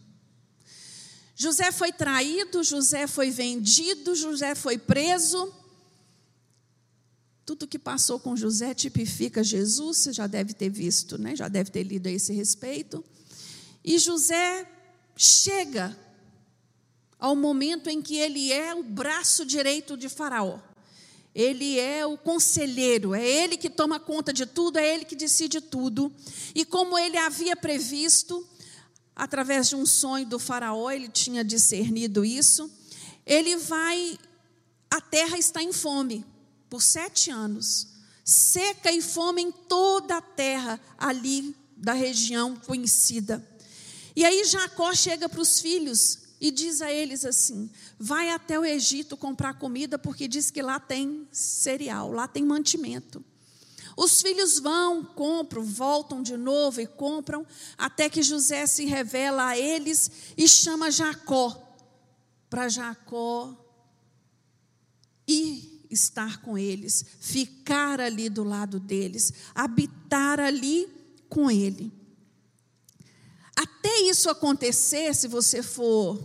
José 1.36 1.72
foi 1.72 1.92
traído, 1.92 2.64
José 2.64 3.08
foi 3.08 3.30
vendido, 3.30 4.16
José 4.16 4.56
foi 4.56 4.78
preso. 4.78 5.54
Tudo 7.46 7.68
que 7.68 7.78
passou 7.78 8.20
com 8.20 8.36
José 8.36 8.74
tipifica 8.74 9.44
Jesus, 9.44 9.98
você 9.98 10.14
já 10.14 10.28
deve 10.28 10.54
ter 10.54 10.70
visto, 10.70 11.18
né? 11.18 11.36
já 11.36 11.48
deve 11.48 11.70
ter 11.70 11.84
lido 11.84 12.08
a 12.08 12.12
esse 12.12 12.34
respeito. 12.34 13.04
E 13.86 14.00
José 14.00 14.68
chega 15.16 15.96
ao 17.20 17.36
momento 17.36 17.88
em 17.88 18.02
que 18.02 18.18
ele 18.18 18.52
é 18.52 18.74
o 18.74 18.82
braço 18.82 19.46
direito 19.46 19.96
de 19.96 20.10
Faraó. 20.10 20.60
Ele 21.36 21.80
é 21.80 22.04
o 22.04 22.18
conselheiro, 22.18 23.14
é 23.14 23.24
ele 23.24 23.58
que 23.58 23.70
toma 23.70 24.00
conta 24.00 24.34
de 24.34 24.48
tudo, 24.48 24.80
é 24.80 24.92
ele 24.92 25.06
que 25.06 25.16
decide 25.16 25.62
tudo. 25.62 26.12
E 26.56 26.66
como 26.66 26.98
ele 26.98 27.16
havia 27.16 27.56
previsto, 27.56 28.48
através 29.16 29.70
de 29.70 29.76
um 29.76 29.86
sonho 29.86 30.26
do 30.26 30.40
Faraó, 30.40 30.90
ele 30.90 31.08
tinha 31.08 31.44
discernido 31.44 32.26
isso, 32.26 32.72
ele 33.24 33.56
vai. 33.56 34.18
A 34.90 35.00
terra 35.00 35.38
está 35.38 35.62
em 35.62 35.72
fome 35.72 36.26
por 36.70 36.82
sete 36.82 37.30
anos, 37.30 37.90
seca 38.24 38.92
e 38.92 39.02
fome 39.02 39.44
em 39.44 39.52
toda 39.52 40.18
a 40.18 40.22
terra 40.22 40.80
ali 40.98 41.56
da 41.78 41.94
região 41.94 42.56
conhecida. 42.56 43.55
E 44.16 44.24
aí 44.24 44.44
Jacó 44.46 44.94
chega 44.94 45.28
para 45.28 45.42
os 45.42 45.60
filhos 45.60 46.20
e 46.40 46.52
diz 46.52 46.82
a 46.82 46.92
eles 46.92 47.26
assim: 47.26 47.70
vai 48.00 48.30
até 48.30 48.60
o 48.60 48.66
Egito 48.66 49.18
comprar 49.18 49.56
comida, 49.56 49.98
porque 49.98 50.28
diz 50.28 50.50
que 50.50 50.62
lá 50.62 50.80
tem 50.80 51.28
cereal, 51.32 52.12
lá 52.12 52.28
tem 52.28 52.46
mantimento. 52.46 53.24
Os 53.98 54.22
filhos 54.22 54.60
vão, 54.60 55.06
compram, 55.06 55.64
voltam 55.64 56.22
de 56.22 56.36
novo 56.36 56.82
e 56.82 56.88
compram, 56.88 57.46
até 57.78 58.10
que 58.10 58.22
José 58.22 58.66
se 58.68 58.86
revela 58.86 59.48
a 59.48 59.58
eles 59.58 60.12
e 60.38 60.48
chama 60.50 60.92
Jacó, 60.92 61.62
para 62.50 62.68
Jacó 62.68 63.56
ir 65.26 65.88
estar 65.90 66.42
com 66.42 66.58
eles, 66.58 67.06
ficar 67.20 68.02
ali 68.02 68.30
do 68.30 68.44
lado 68.44 68.80
deles, 68.80 69.34
habitar 69.54 70.42
ali 70.42 70.90
com 71.30 71.50
ele. 71.50 72.05
Até 73.56 74.02
isso 74.02 74.30
acontecer, 74.30 75.16
se 75.16 75.28
você 75.28 75.64
for 75.64 76.20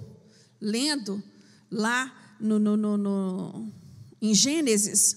lendo 0.61 1.23
lá 1.71 2.37
no, 2.41 2.59
no, 2.59 2.77
no, 2.77 2.97
no, 2.97 3.73
em 4.21 4.35
Gênesis, 4.35 5.17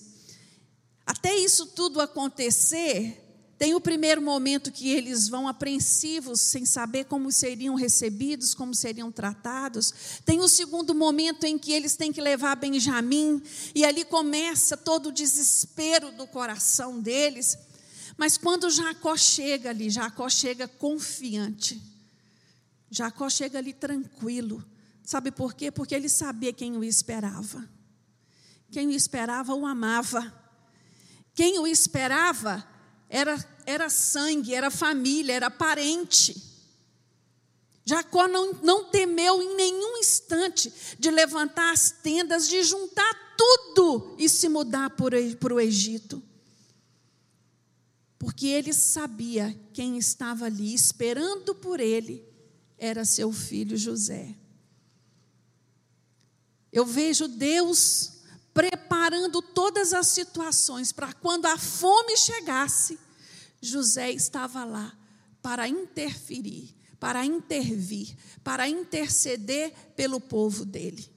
até 1.05 1.35
isso 1.35 1.67
tudo 1.67 1.99
acontecer, 1.99 3.23
tem 3.57 3.73
o 3.73 3.81
primeiro 3.81 4.21
momento 4.21 4.71
que 4.71 4.89
eles 4.89 5.27
vão 5.27 5.47
apreensivos, 5.47 6.41
sem 6.41 6.65
saber 6.65 7.05
como 7.05 7.31
seriam 7.31 7.75
recebidos, 7.75 8.53
como 8.53 8.75
seriam 8.75 9.11
tratados. 9.11 9.93
Tem 10.25 10.39
o 10.41 10.49
segundo 10.49 10.93
momento 10.93 11.45
em 11.45 11.57
que 11.57 11.71
eles 11.71 11.95
têm 11.95 12.11
que 12.11 12.19
levar 12.21 12.55
Benjamim, 12.55 13.41
e 13.73 13.85
ali 13.85 14.03
começa 14.03 14.75
todo 14.75 15.07
o 15.07 15.11
desespero 15.11 16.11
do 16.11 16.27
coração 16.27 16.99
deles. 16.99 17.57
Mas 18.17 18.37
quando 18.37 18.69
Jacó 18.69 19.15
chega 19.15 19.69
ali, 19.69 19.89
Jacó 19.89 20.29
chega 20.29 20.67
confiante. 20.67 21.92
Jacó 22.93 23.27
chega 23.27 23.57
ali 23.57 23.73
tranquilo. 23.73 24.63
Sabe 25.03 25.31
por 25.31 25.55
quê? 25.55 25.71
Porque 25.71 25.95
ele 25.95 26.07
sabia 26.07 26.53
quem 26.53 26.77
o 26.77 26.83
esperava. 26.83 27.67
Quem 28.69 28.87
o 28.89 28.91
esperava 28.91 29.55
o 29.55 29.65
amava. 29.65 30.31
Quem 31.33 31.57
o 31.57 31.65
esperava 31.65 32.63
era, 33.09 33.43
era 33.65 33.89
sangue, 33.89 34.53
era 34.53 34.69
família, 34.69 35.33
era 35.33 35.49
parente. 35.49 36.39
Jacó 37.83 38.27
não, 38.27 38.53
não 38.61 38.85
temeu 38.85 39.41
em 39.41 39.55
nenhum 39.55 39.97
instante 39.97 40.71
de 40.99 41.09
levantar 41.09 41.73
as 41.73 41.89
tendas, 41.89 42.47
de 42.47 42.61
juntar 42.61 43.35
tudo 43.35 44.15
e 44.19 44.29
se 44.29 44.47
mudar 44.47 44.91
para 44.91 45.53
o 45.55 45.59
Egito. 45.59 46.21
Porque 48.19 48.45
ele 48.45 48.71
sabia 48.71 49.59
quem 49.73 49.97
estava 49.97 50.45
ali 50.45 50.75
esperando 50.75 51.55
por 51.55 51.79
ele 51.79 52.32
era 52.77 53.05
seu 53.05 53.31
filho 53.31 53.77
José. 53.77 54.35
Eu 56.71 56.85
vejo 56.85 57.27
Deus 57.27 58.13
preparando 58.53 59.41
todas 59.41 59.93
as 59.93 60.07
situações 60.07 60.91
para 60.91 61.11
quando 61.13 61.45
a 61.45 61.57
fome 61.57 62.15
chegasse, 62.17 62.99
José 63.61 64.11
estava 64.11 64.63
lá 64.63 64.95
para 65.41 65.67
interferir, 65.67 66.75
para 66.99 67.25
intervir, 67.25 68.15
para 68.43 68.67
interceder 68.67 69.73
pelo 69.95 70.19
povo 70.19 70.65
dele. 70.65 71.11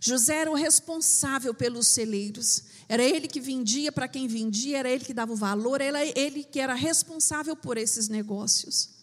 José 0.00 0.36
era 0.36 0.50
o 0.50 0.54
responsável 0.54 1.54
pelos 1.54 1.86
celeiros. 1.88 2.64
Era 2.88 3.02
ele 3.02 3.28
que 3.28 3.40
vendia 3.40 3.92
para 3.92 4.08
quem 4.08 4.26
vendia, 4.26 4.78
era 4.78 4.90
ele 4.90 5.04
que 5.04 5.14
dava 5.14 5.32
o 5.32 5.36
valor, 5.36 5.80
era 5.80 6.04
ele 6.04 6.44
que 6.44 6.60
era 6.60 6.74
responsável 6.74 7.56
por 7.56 7.76
esses 7.76 8.08
negócios. 8.08 8.93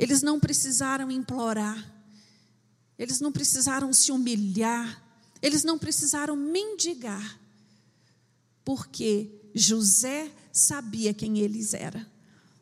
Eles 0.00 0.22
não 0.22 0.40
precisaram 0.40 1.10
implorar, 1.10 1.76
eles 2.98 3.20
não 3.20 3.30
precisaram 3.30 3.92
se 3.92 4.10
humilhar, 4.10 5.04
eles 5.42 5.62
não 5.62 5.78
precisaram 5.78 6.34
mendigar, 6.34 7.38
porque 8.64 9.30
José 9.54 10.32
sabia 10.50 11.12
quem 11.12 11.40
eles 11.40 11.74
eram. 11.74 12.06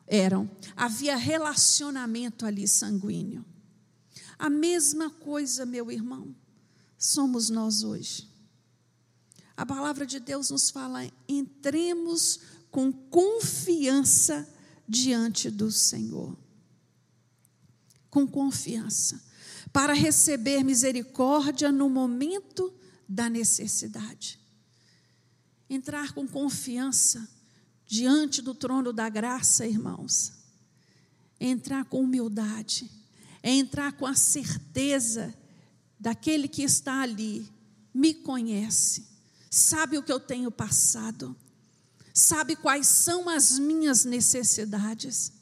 eram. 0.05 0.51
Havia 0.75 1.15
relacionamento 1.15 2.45
ali 2.45 2.67
sanguíneo. 2.67 3.45
A 4.37 4.49
mesma 4.49 5.09
coisa, 5.09 5.65
meu 5.65 5.89
irmão, 5.89 6.35
somos 6.97 7.49
nós 7.49 7.83
hoje. 7.83 8.29
A 9.55 9.65
palavra 9.65 10.05
de 10.05 10.19
Deus 10.19 10.49
nos 10.49 10.69
fala: 10.69 11.09
entremos 11.25 12.41
com 12.69 12.91
confiança 12.91 14.45
diante 14.89 15.49
do 15.49 15.71
Senhor 15.71 16.37
com 18.09 18.27
confiança, 18.27 19.21
para 19.71 19.93
receber 19.93 20.63
misericórdia 20.63 21.71
no 21.71 21.89
momento 21.89 22.73
da 23.07 23.29
necessidade. 23.29 24.39
Entrar 25.69 26.13
com 26.13 26.27
confiança 26.27 27.27
diante 27.85 28.41
do 28.41 28.53
trono 28.53 28.91
da 28.91 29.09
graça, 29.09 29.65
irmãos. 29.65 30.33
Entrar 31.39 31.85
com 31.85 32.01
humildade, 32.01 32.89
é 33.41 33.51
entrar 33.51 33.93
com 33.93 34.05
a 34.05 34.15
certeza 34.15 35.33
daquele 35.99 36.47
que 36.47 36.63
está 36.63 37.01
ali, 37.01 37.47
me 37.93 38.13
conhece, 38.13 39.07
sabe 39.49 39.97
o 39.97 40.03
que 40.03 40.11
eu 40.11 40.19
tenho 40.19 40.51
passado, 40.51 41.35
sabe 42.13 42.55
quais 42.55 42.87
são 42.87 43.29
as 43.29 43.57
minhas 43.57 44.05
necessidades 44.05 45.38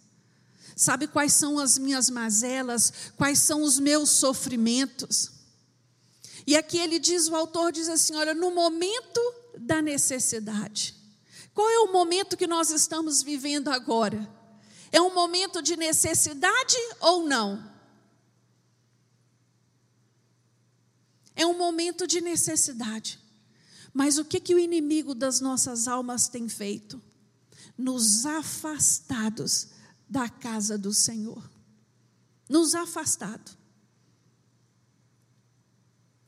sabe 0.77 1.07
quais 1.07 1.33
são 1.33 1.57
as 1.57 1.79
minhas 1.79 2.07
mazelas, 2.07 2.93
quais 3.17 3.39
são 3.39 3.63
os 3.63 3.79
meus 3.79 4.11
sofrimentos. 4.11 5.31
E 6.45 6.55
aqui 6.55 6.77
ele 6.77 6.99
diz, 6.99 7.27
o 7.27 7.35
autor 7.35 7.71
diz 7.71 7.89
assim: 7.89 8.15
olha, 8.15 8.33
no 8.33 8.51
momento 8.51 9.19
da 9.57 9.81
necessidade. 9.81 10.95
Qual 11.53 11.67
é 11.67 11.79
o 11.79 11.91
momento 11.91 12.37
que 12.37 12.45
nós 12.45 12.69
estamos 12.69 13.23
vivendo 13.23 13.69
agora? 13.69 14.29
É 14.91 15.01
um 15.01 15.13
momento 15.13 15.61
de 15.61 15.75
necessidade 15.75 16.77
ou 16.99 17.23
não? 17.23 17.75
É 21.35 21.45
um 21.45 21.57
momento 21.57 22.05
de 22.05 22.21
necessidade. 22.21 23.19
Mas 23.91 24.19
o 24.19 24.25
que, 24.25 24.39
que 24.39 24.53
o 24.53 24.59
inimigo 24.59 25.15
das 25.15 25.41
nossas 25.41 25.87
almas 25.87 26.27
tem 26.27 26.47
feito? 26.47 27.01
Nos 27.75 28.27
afastados 28.27 29.69
da 30.09 30.29
casa 30.29 30.77
do 30.77 30.93
Senhor, 30.93 31.43
nos 32.49 32.73
afastado. 32.73 33.57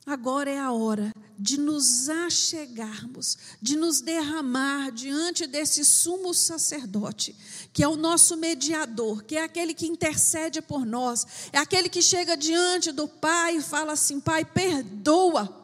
Agora 0.04 0.50
é 0.50 0.58
a 0.58 0.72
hora 0.72 1.12
de 1.38 1.58
nos 1.58 2.08
achegarmos, 2.08 3.38
de 3.62 3.76
nos 3.76 4.00
derramar 4.00 4.90
diante 4.90 5.46
desse 5.46 5.84
sumo 5.84 6.34
sacerdote, 6.34 7.34
que 7.72 7.82
é 7.82 7.88
o 7.88 7.96
nosso 7.96 8.36
mediador, 8.36 9.22
que 9.22 9.36
é 9.36 9.44
aquele 9.44 9.72
que 9.72 9.86
intercede 9.86 10.60
por 10.60 10.84
nós, 10.84 11.26
é 11.52 11.58
aquele 11.58 11.88
que 11.88 12.02
chega 12.02 12.36
diante 12.36 12.92
do 12.92 13.06
Pai 13.06 13.56
e 13.56 13.62
fala 13.62 13.92
assim: 13.92 14.20
Pai, 14.20 14.44
perdoa. 14.44 15.56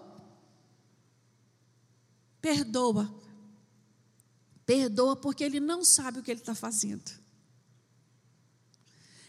Perdoa. 2.40 3.12
Perdoa 4.64 5.16
porque 5.16 5.44
ele 5.44 5.60
não 5.60 5.84
sabe 5.84 6.20
o 6.20 6.22
que 6.22 6.30
ele 6.30 6.40
está 6.40 6.54
fazendo 6.54 7.25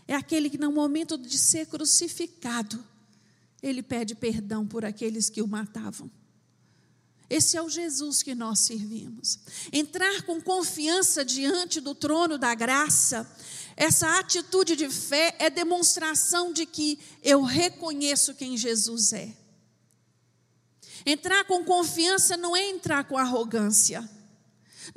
é 0.08 0.15
aquele 0.15 0.50
que, 0.50 0.58
no 0.58 0.72
momento 0.72 1.17
de 1.17 1.38
ser 1.38 1.67
crucificado, 1.67 2.84
ele 3.62 3.84
pede 3.84 4.15
perdão 4.15 4.65
por 4.65 4.86
aqueles 4.86 5.30
que 5.30 5.41
o 5.41 5.48
matavam. 5.48 6.10
Esse 7.30 7.58
é 7.58 7.62
o 7.62 7.70
Jesus 7.70 8.24
que 8.24 8.34
nós 8.34 8.60
servimos. 8.60 9.39
Entrar 9.72 10.22
com 10.22 10.41
confiança 10.41 11.26
diante 11.26 11.82
do 11.82 11.93
trono 11.93 12.38
da 12.38 12.56
graça, 12.56 13.30
essa 13.76 14.17
atitude 14.17 14.78
de 14.78 14.89
fé 14.89 15.36
é 15.38 15.50
demonstração 15.50 16.54
de 16.54 16.65
que 16.65 16.98
eu 17.22 17.43
reconheço 17.43 18.34
quem 18.34 18.56
Jesus 18.56 19.12
é. 19.12 19.36
Entrar 21.06 21.43
com 21.46 21.63
confiança 21.63 22.38
não 22.38 22.56
é 22.56 22.70
entrar 22.70 23.04
com 23.04 23.17
arrogância. 23.17 24.10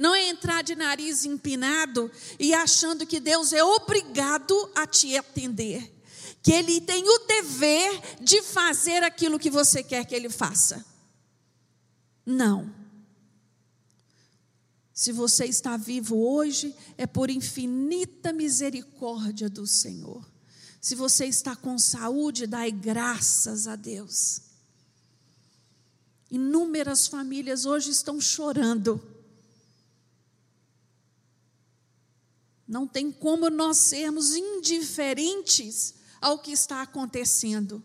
Não 0.01 0.15
é 0.15 0.31
entrar 0.31 0.63
de 0.63 0.75
nariz 0.75 1.27
empinado 1.27 2.11
e 2.39 2.55
achando 2.55 3.07
que 3.07 3.21
Deus 3.21 3.53
é 3.53 3.63
obrigado 3.63 4.71
a 4.75 4.87
te 4.87 5.15
atender. 5.15 5.95
Que 6.43 6.53
Ele 6.53 6.81
tem 6.81 7.07
o 7.07 7.19
dever 7.27 8.01
de 8.19 8.41
fazer 8.41 9.03
aquilo 9.03 9.39
que 9.39 9.51
você 9.51 9.83
quer 9.83 10.07
que 10.07 10.15
Ele 10.15 10.31
faça. 10.31 10.83
Não. 12.25 12.75
Se 14.95 15.13
você 15.13 15.45
está 15.45 15.77
vivo 15.77 16.17
hoje, 16.17 16.75
é 16.97 17.07
por 17.07 17.29
infinita 17.29 18.33
misericórdia 18.33 19.51
do 19.51 19.67
Senhor. 19.67 20.27
Se 20.81 20.95
você 20.95 21.27
está 21.27 21.55
com 21.55 21.79
saúde, 21.79 22.47
dai 22.47 22.71
graças 22.73 23.67
a 23.67 23.77
Deus. 23.77 24.41
Inúmeras 26.31 27.07
famílias 27.07 27.67
hoje 27.67 27.91
estão 27.91 28.19
chorando. 28.19 29.20
Não 32.71 32.87
tem 32.87 33.11
como 33.11 33.51
nós 33.51 33.79
sermos 33.79 34.37
indiferentes 34.37 35.95
ao 36.21 36.39
que 36.39 36.53
está 36.53 36.83
acontecendo. 36.83 37.83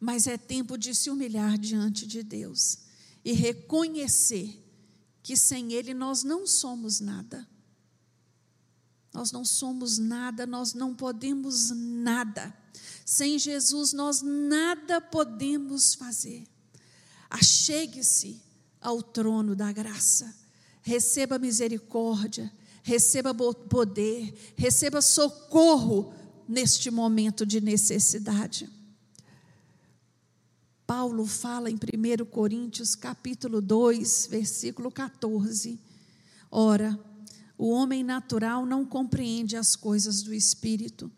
Mas 0.00 0.26
é 0.26 0.38
tempo 0.38 0.78
de 0.78 0.94
se 0.94 1.10
humilhar 1.10 1.58
diante 1.58 2.06
de 2.06 2.22
Deus 2.22 2.78
e 3.22 3.34
reconhecer 3.34 4.64
que 5.22 5.36
sem 5.36 5.74
Ele 5.74 5.92
nós 5.92 6.22
não 6.22 6.46
somos 6.46 6.98
nada. 6.98 7.46
Nós 9.12 9.32
não 9.32 9.44
somos 9.44 9.98
nada, 9.98 10.46
nós 10.46 10.72
não 10.72 10.94
podemos 10.94 11.68
nada. 11.68 12.56
Sem 13.04 13.38
Jesus 13.38 13.92
nós 13.92 14.22
nada 14.22 14.98
podemos 14.98 15.92
fazer. 15.92 16.46
Achegue-se 17.28 18.40
ao 18.80 19.02
trono 19.02 19.54
da 19.54 19.70
graça, 19.70 20.34
receba 20.80 21.38
misericórdia, 21.38 22.50
receba 22.88 23.34
poder, 23.34 24.34
receba 24.56 25.02
socorro 25.02 26.10
neste 26.48 26.90
momento 26.90 27.44
de 27.44 27.60
necessidade. 27.60 28.66
Paulo 30.86 31.26
fala 31.26 31.70
em 31.70 31.74
1 31.74 32.24
Coríntios 32.24 32.94
capítulo 32.94 33.60
2, 33.60 34.28
versículo 34.30 34.90
14. 34.90 35.78
Ora, 36.50 36.98
o 37.58 37.68
homem 37.68 38.02
natural 38.02 38.64
não 38.64 38.86
compreende 38.86 39.54
as 39.54 39.76
coisas 39.76 40.22
do 40.22 40.32
espírito, 40.32 41.12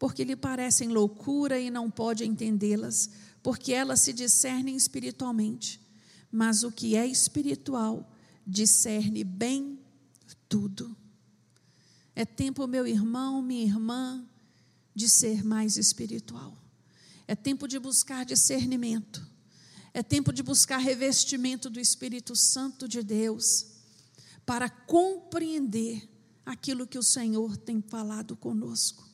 porque 0.00 0.24
lhe 0.24 0.34
parecem 0.34 0.88
loucura 0.88 1.56
e 1.60 1.70
não 1.70 1.88
pode 1.88 2.24
entendê-las, 2.24 3.08
porque 3.44 3.72
elas 3.72 4.00
se 4.00 4.12
discernem 4.12 4.74
espiritualmente. 4.74 5.80
Mas 6.32 6.64
o 6.64 6.72
que 6.72 6.96
é 6.96 7.06
espiritual 7.06 8.10
discerne 8.44 9.22
bem 9.22 9.78
tudo. 10.48 10.96
É 12.14 12.24
tempo, 12.24 12.66
meu 12.66 12.86
irmão, 12.86 13.40
minha 13.40 13.64
irmã, 13.64 14.24
de 14.94 15.08
ser 15.08 15.44
mais 15.44 15.76
espiritual. 15.76 16.56
É 17.26 17.34
tempo 17.34 17.66
de 17.66 17.78
buscar 17.78 18.24
discernimento. 18.24 19.26
É 19.94 20.02
tempo 20.02 20.32
de 20.32 20.42
buscar 20.42 20.78
revestimento 20.78 21.68
do 21.68 21.80
Espírito 21.80 22.34
Santo 22.34 22.88
de 22.88 23.02
Deus 23.02 23.66
para 24.44 24.68
compreender 24.68 26.08
aquilo 26.44 26.86
que 26.86 26.98
o 26.98 27.02
Senhor 27.02 27.56
tem 27.56 27.80
falado 27.80 28.36
conosco. 28.36 29.08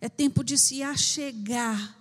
É 0.00 0.08
tempo 0.08 0.44
de 0.44 0.56
se 0.56 0.82
achegar 0.82 1.96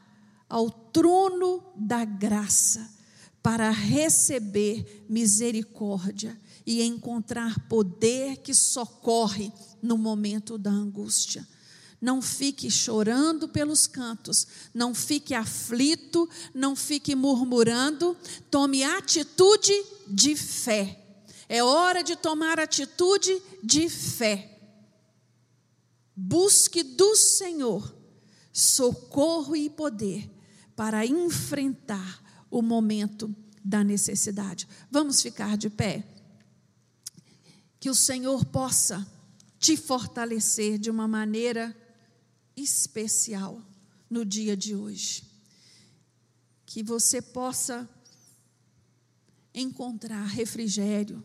ao 0.47 0.69
trono 0.69 1.63
da 1.75 2.05
graça 2.05 2.95
para 3.41 3.69
receber 3.71 5.05
misericórdia 5.09 6.39
e 6.67 6.83
encontrar 6.83 7.57
poder 7.69 8.37
que 8.37 8.53
socorre 8.53 9.53
no 9.81 9.97
momento 9.97 10.57
da 10.57 10.69
angústia. 10.69 11.47
Não 12.01 12.21
fique 12.21 12.69
chorando 12.69 13.47
pelos 13.47 13.87
cantos, 13.87 14.45
não 14.73 14.93
fique 14.93 15.33
aflito, 15.33 16.29
não 16.53 16.75
fique 16.75 17.15
murmurando, 17.15 18.17
tome 18.51 18.83
atitude 18.83 19.71
de 20.09 20.35
fé. 20.35 21.01
É 21.47 21.63
hora 21.63 22.03
de 22.03 22.17
tomar 22.17 22.59
atitude 22.59 23.41
de 23.63 23.87
fé. 23.87 24.59
Busque 26.13 26.83
do 26.83 27.15
Senhor 27.15 27.95
socorro 28.51 29.55
e 29.55 29.69
poder 29.69 30.29
para 30.75 31.05
enfrentar 31.05 32.21
o 32.51 32.61
momento 32.61 33.33
da 33.63 33.83
necessidade. 33.85 34.67
Vamos 34.91 35.21
ficar 35.21 35.55
de 35.55 35.69
pé. 35.69 36.16
Que 37.87 37.91
o 37.91 37.95
Senhor 37.95 38.43
possa 38.43 39.09
te 39.57 39.77
fortalecer 39.77 40.77
de 40.77 40.91
uma 40.91 41.07
maneira 41.07 41.73
especial 42.53 43.61
no 44.09 44.25
dia 44.25 44.57
de 44.57 44.75
hoje. 44.75 45.23
Que 46.65 46.83
você 46.83 47.21
possa 47.21 47.89
encontrar 49.53 50.25
refrigério, 50.25 51.23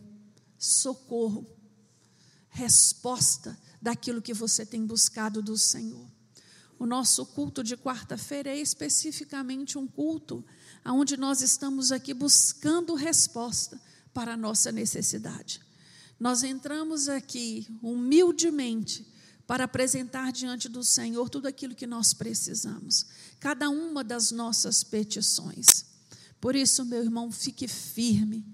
socorro, 0.56 1.44
resposta 2.48 3.58
daquilo 3.82 4.22
que 4.22 4.32
você 4.32 4.64
tem 4.64 4.86
buscado 4.86 5.42
do 5.42 5.58
Senhor. 5.58 6.08
O 6.78 6.86
nosso 6.86 7.26
culto 7.26 7.64
de 7.64 7.76
quarta-feira 7.76 8.50
é 8.50 8.56
especificamente 8.56 9.76
um 9.76 9.88
culto 9.88 10.44
onde 10.86 11.16
nós 11.16 11.42
estamos 11.42 11.90
aqui 11.90 12.14
buscando 12.14 12.94
resposta 12.94 13.82
para 14.14 14.34
a 14.34 14.36
nossa 14.36 14.70
necessidade. 14.70 15.60
Nós 16.22 16.44
entramos 16.44 17.08
aqui 17.08 17.66
humildemente 17.82 19.04
para 19.44 19.64
apresentar 19.64 20.30
diante 20.30 20.68
do 20.68 20.84
Senhor 20.84 21.28
tudo 21.28 21.48
aquilo 21.48 21.74
que 21.74 21.84
nós 21.84 22.14
precisamos, 22.14 23.06
cada 23.40 23.68
uma 23.68 24.04
das 24.04 24.30
nossas 24.30 24.84
petições. 24.84 25.84
Por 26.40 26.54
isso, 26.54 26.84
meu 26.84 27.02
irmão, 27.02 27.32
fique 27.32 27.66
firme, 27.66 28.46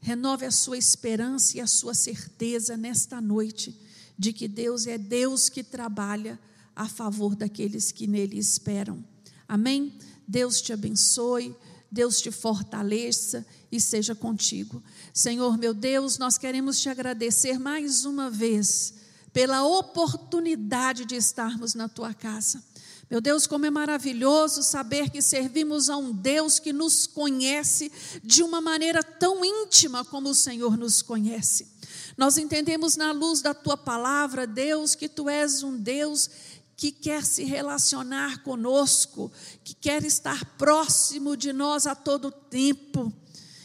renove 0.00 0.44
a 0.44 0.50
sua 0.50 0.76
esperança 0.76 1.56
e 1.56 1.62
a 1.62 1.66
sua 1.66 1.94
certeza 1.94 2.76
nesta 2.76 3.22
noite 3.22 3.74
de 4.18 4.34
que 4.34 4.46
Deus 4.46 4.86
é 4.86 4.98
Deus 4.98 5.48
que 5.48 5.64
trabalha 5.64 6.38
a 6.74 6.86
favor 6.86 7.34
daqueles 7.34 7.90
que 7.90 8.06
nele 8.06 8.36
esperam. 8.36 9.02
Amém? 9.48 9.94
Deus 10.28 10.60
te 10.60 10.74
abençoe, 10.74 11.56
Deus 11.90 12.20
te 12.20 12.30
fortaleça 12.30 13.46
e 13.70 13.80
seja 13.80 14.14
contigo. 14.14 14.82
Senhor 15.12 15.56
meu 15.56 15.72
Deus, 15.72 16.18
nós 16.18 16.38
queremos 16.38 16.80
te 16.80 16.88
agradecer 16.88 17.58
mais 17.58 18.04
uma 18.04 18.30
vez 18.30 18.94
pela 19.32 19.64
oportunidade 19.64 21.04
de 21.04 21.14
estarmos 21.14 21.74
na 21.74 21.88
tua 21.88 22.14
casa. 22.14 22.62
Meu 23.08 23.20
Deus, 23.20 23.46
como 23.46 23.64
é 23.64 23.70
maravilhoso 23.70 24.64
saber 24.64 25.10
que 25.10 25.22
servimos 25.22 25.88
a 25.88 25.96
um 25.96 26.12
Deus 26.12 26.58
que 26.58 26.72
nos 26.72 27.06
conhece 27.06 27.92
de 28.24 28.42
uma 28.42 28.60
maneira 28.60 29.00
tão 29.02 29.44
íntima 29.44 30.04
como 30.04 30.30
o 30.30 30.34
Senhor 30.34 30.76
nos 30.76 31.02
conhece. 31.02 31.68
Nós 32.16 32.36
entendemos 32.36 32.96
na 32.96 33.12
luz 33.12 33.42
da 33.42 33.54
tua 33.54 33.76
palavra, 33.76 34.46
Deus, 34.46 34.94
que 34.96 35.08
tu 35.08 35.28
és 35.28 35.62
um 35.62 35.76
Deus 35.76 36.28
que 36.76 36.92
quer 36.92 37.24
se 37.24 37.42
relacionar 37.44 38.42
conosco, 38.42 39.32
que 39.64 39.74
quer 39.74 40.04
estar 40.04 40.44
próximo 40.56 41.36
de 41.36 41.52
nós 41.52 41.86
a 41.86 41.94
todo 41.94 42.30
tempo. 42.30 43.12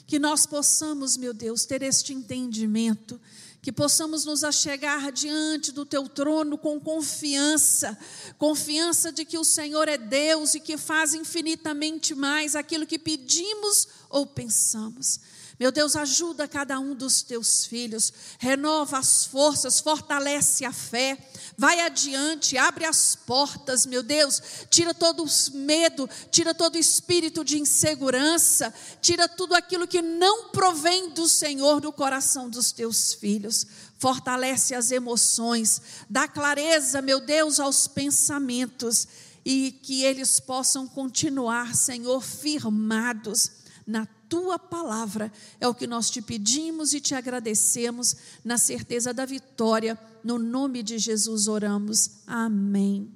Que 0.07 0.17
nós 0.17 0.45
possamos, 0.45 1.17
meu 1.17 1.33
Deus, 1.33 1.65
ter 1.65 1.81
este 1.83 2.13
entendimento, 2.13 3.19
que 3.61 3.71
possamos 3.71 4.25
nos 4.25 4.43
achegar 4.43 5.11
diante 5.11 5.71
do 5.71 5.85
teu 5.85 6.07
trono 6.09 6.57
com 6.57 6.79
confiança, 6.79 7.97
confiança 8.37 9.11
de 9.11 9.23
que 9.23 9.37
o 9.37 9.43
Senhor 9.43 9.87
é 9.87 9.97
Deus 9.97 10.55
e 10.55 10.59
que 10.59 10.77
faz 10.77 11.13
infinitamente 11.13 12.15
mais 12.15 12.55
aquilo 12.55 12.87
que 12.87 12.97
pedimos 12.97 13.87
ou 14.09 14.25
pensamos. 14.25 15.19
Meu 15.61 15.71
Deus, 15.71 15.95
ajuda 15.95 16.47
cada 16.47 16.79
um 16.79 16.95
dos 16.95 17.21
teus 17.21 17.67
filhos, 17.67 18.11
renova 18.39 18.97
as 18.97 19.25
forças, 19.25 19.79
fortalece 19.79 20.65
a 20.65 20.73
fé, 20.73 21.15
vai 21.55 21.81
adiante, 21.81 22.57
abre 22.57 22.83
as 22.83 23.15
portas, 23.15 23.85
meu 23.85 24.01
Deus, 24.01 24.41
tira 24.71 24.91
todo 24.91 25.23
o 25.23 25.55
medo, 25.55 26.09
tira 26.31 26.55
todo 26.55 26.73
o 26.73 26.79
espírito 26.79 27.45
de 27.45 27.59
insegurança, 27.59 28.73
tira 29.03 29.29
tudo 29.29 29.53
aquilo 29.53 29.87
que 29.87 30.01
não 30.01 30.49
provém 30.49 31.11
do 31.11 31.29
Senhor 31.29 31.79
do 31.79 31.93
coração 31.93 32.49
dos 32.49 32.71
teus 32.71 33.13
filhos. 33.13 33.67
Fortalece 33.99 34.73
as 34.73 34.89
emoções, 34.89 35.79
dá 36.09 36.27
clareza, 36.27 37.03
meu 37.03 37.19
Deus, 37.19 37.59
aos 37.59 37.85
pensamentos 37.85 39.07
e 39.45 39.71
que 39.71 40.03
eles 40.03 40.39
possam 40.39 40.87
continuar, 40.87 41.75
Senhor, 41.75 42.19
firmados 42.23 43.51
na 43.85 44.07
tua 44.31 44.57
palavra. 44.57 45.29
É 45.59 45.67
o 45.67 45.75
que 45.75 45.85
nós 45.85 46.09
te 46.09 46.21
pedimos 46.21 46.93
e 46.93 47.01
te 47.01 47.13
agradecemos, 47.13 48.15
na 48.45 48.57
certeza 48.57 49.13
da 49.13 49.25
vitória. 49.25 49.99
No 50.23 50.39
nome 50.39 50.81
de 50.81 50.97
Jesus 50.97 51.49
oramos. 51.49 52.21
Amém. 52.25 53.11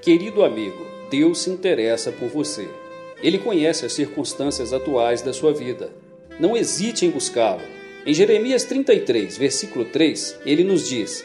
Querido 0.00 0.44
amigo, 0.44 0.86
Deus 1.10 1.40
se 1.40 1.50
interessa 1.50 2.12
por 2.12 2.28
você. 2.28 2.70
Ele 3.20 3.38
conhece 3.38 3.84
as 3.84 3.92
circunstâncias 3.92 4.72
atuais 4.72 5.20
da 5.20 5.32
sua 5.32 5.52
vida. 5.52 5.92
Não 6.38 6.56
hesite 6.56 7.04
em 7.04 7.10
buscá-lo. 7.10 7.62
Em 8.06 8.14
Jeremias 8.14 8.62
33, 8.62 9.36
versículo 9.36 9.84
3, 9.86 10.36
ele 10.46 10.62
nos 10.62 10.88
diz: 10.88 11.24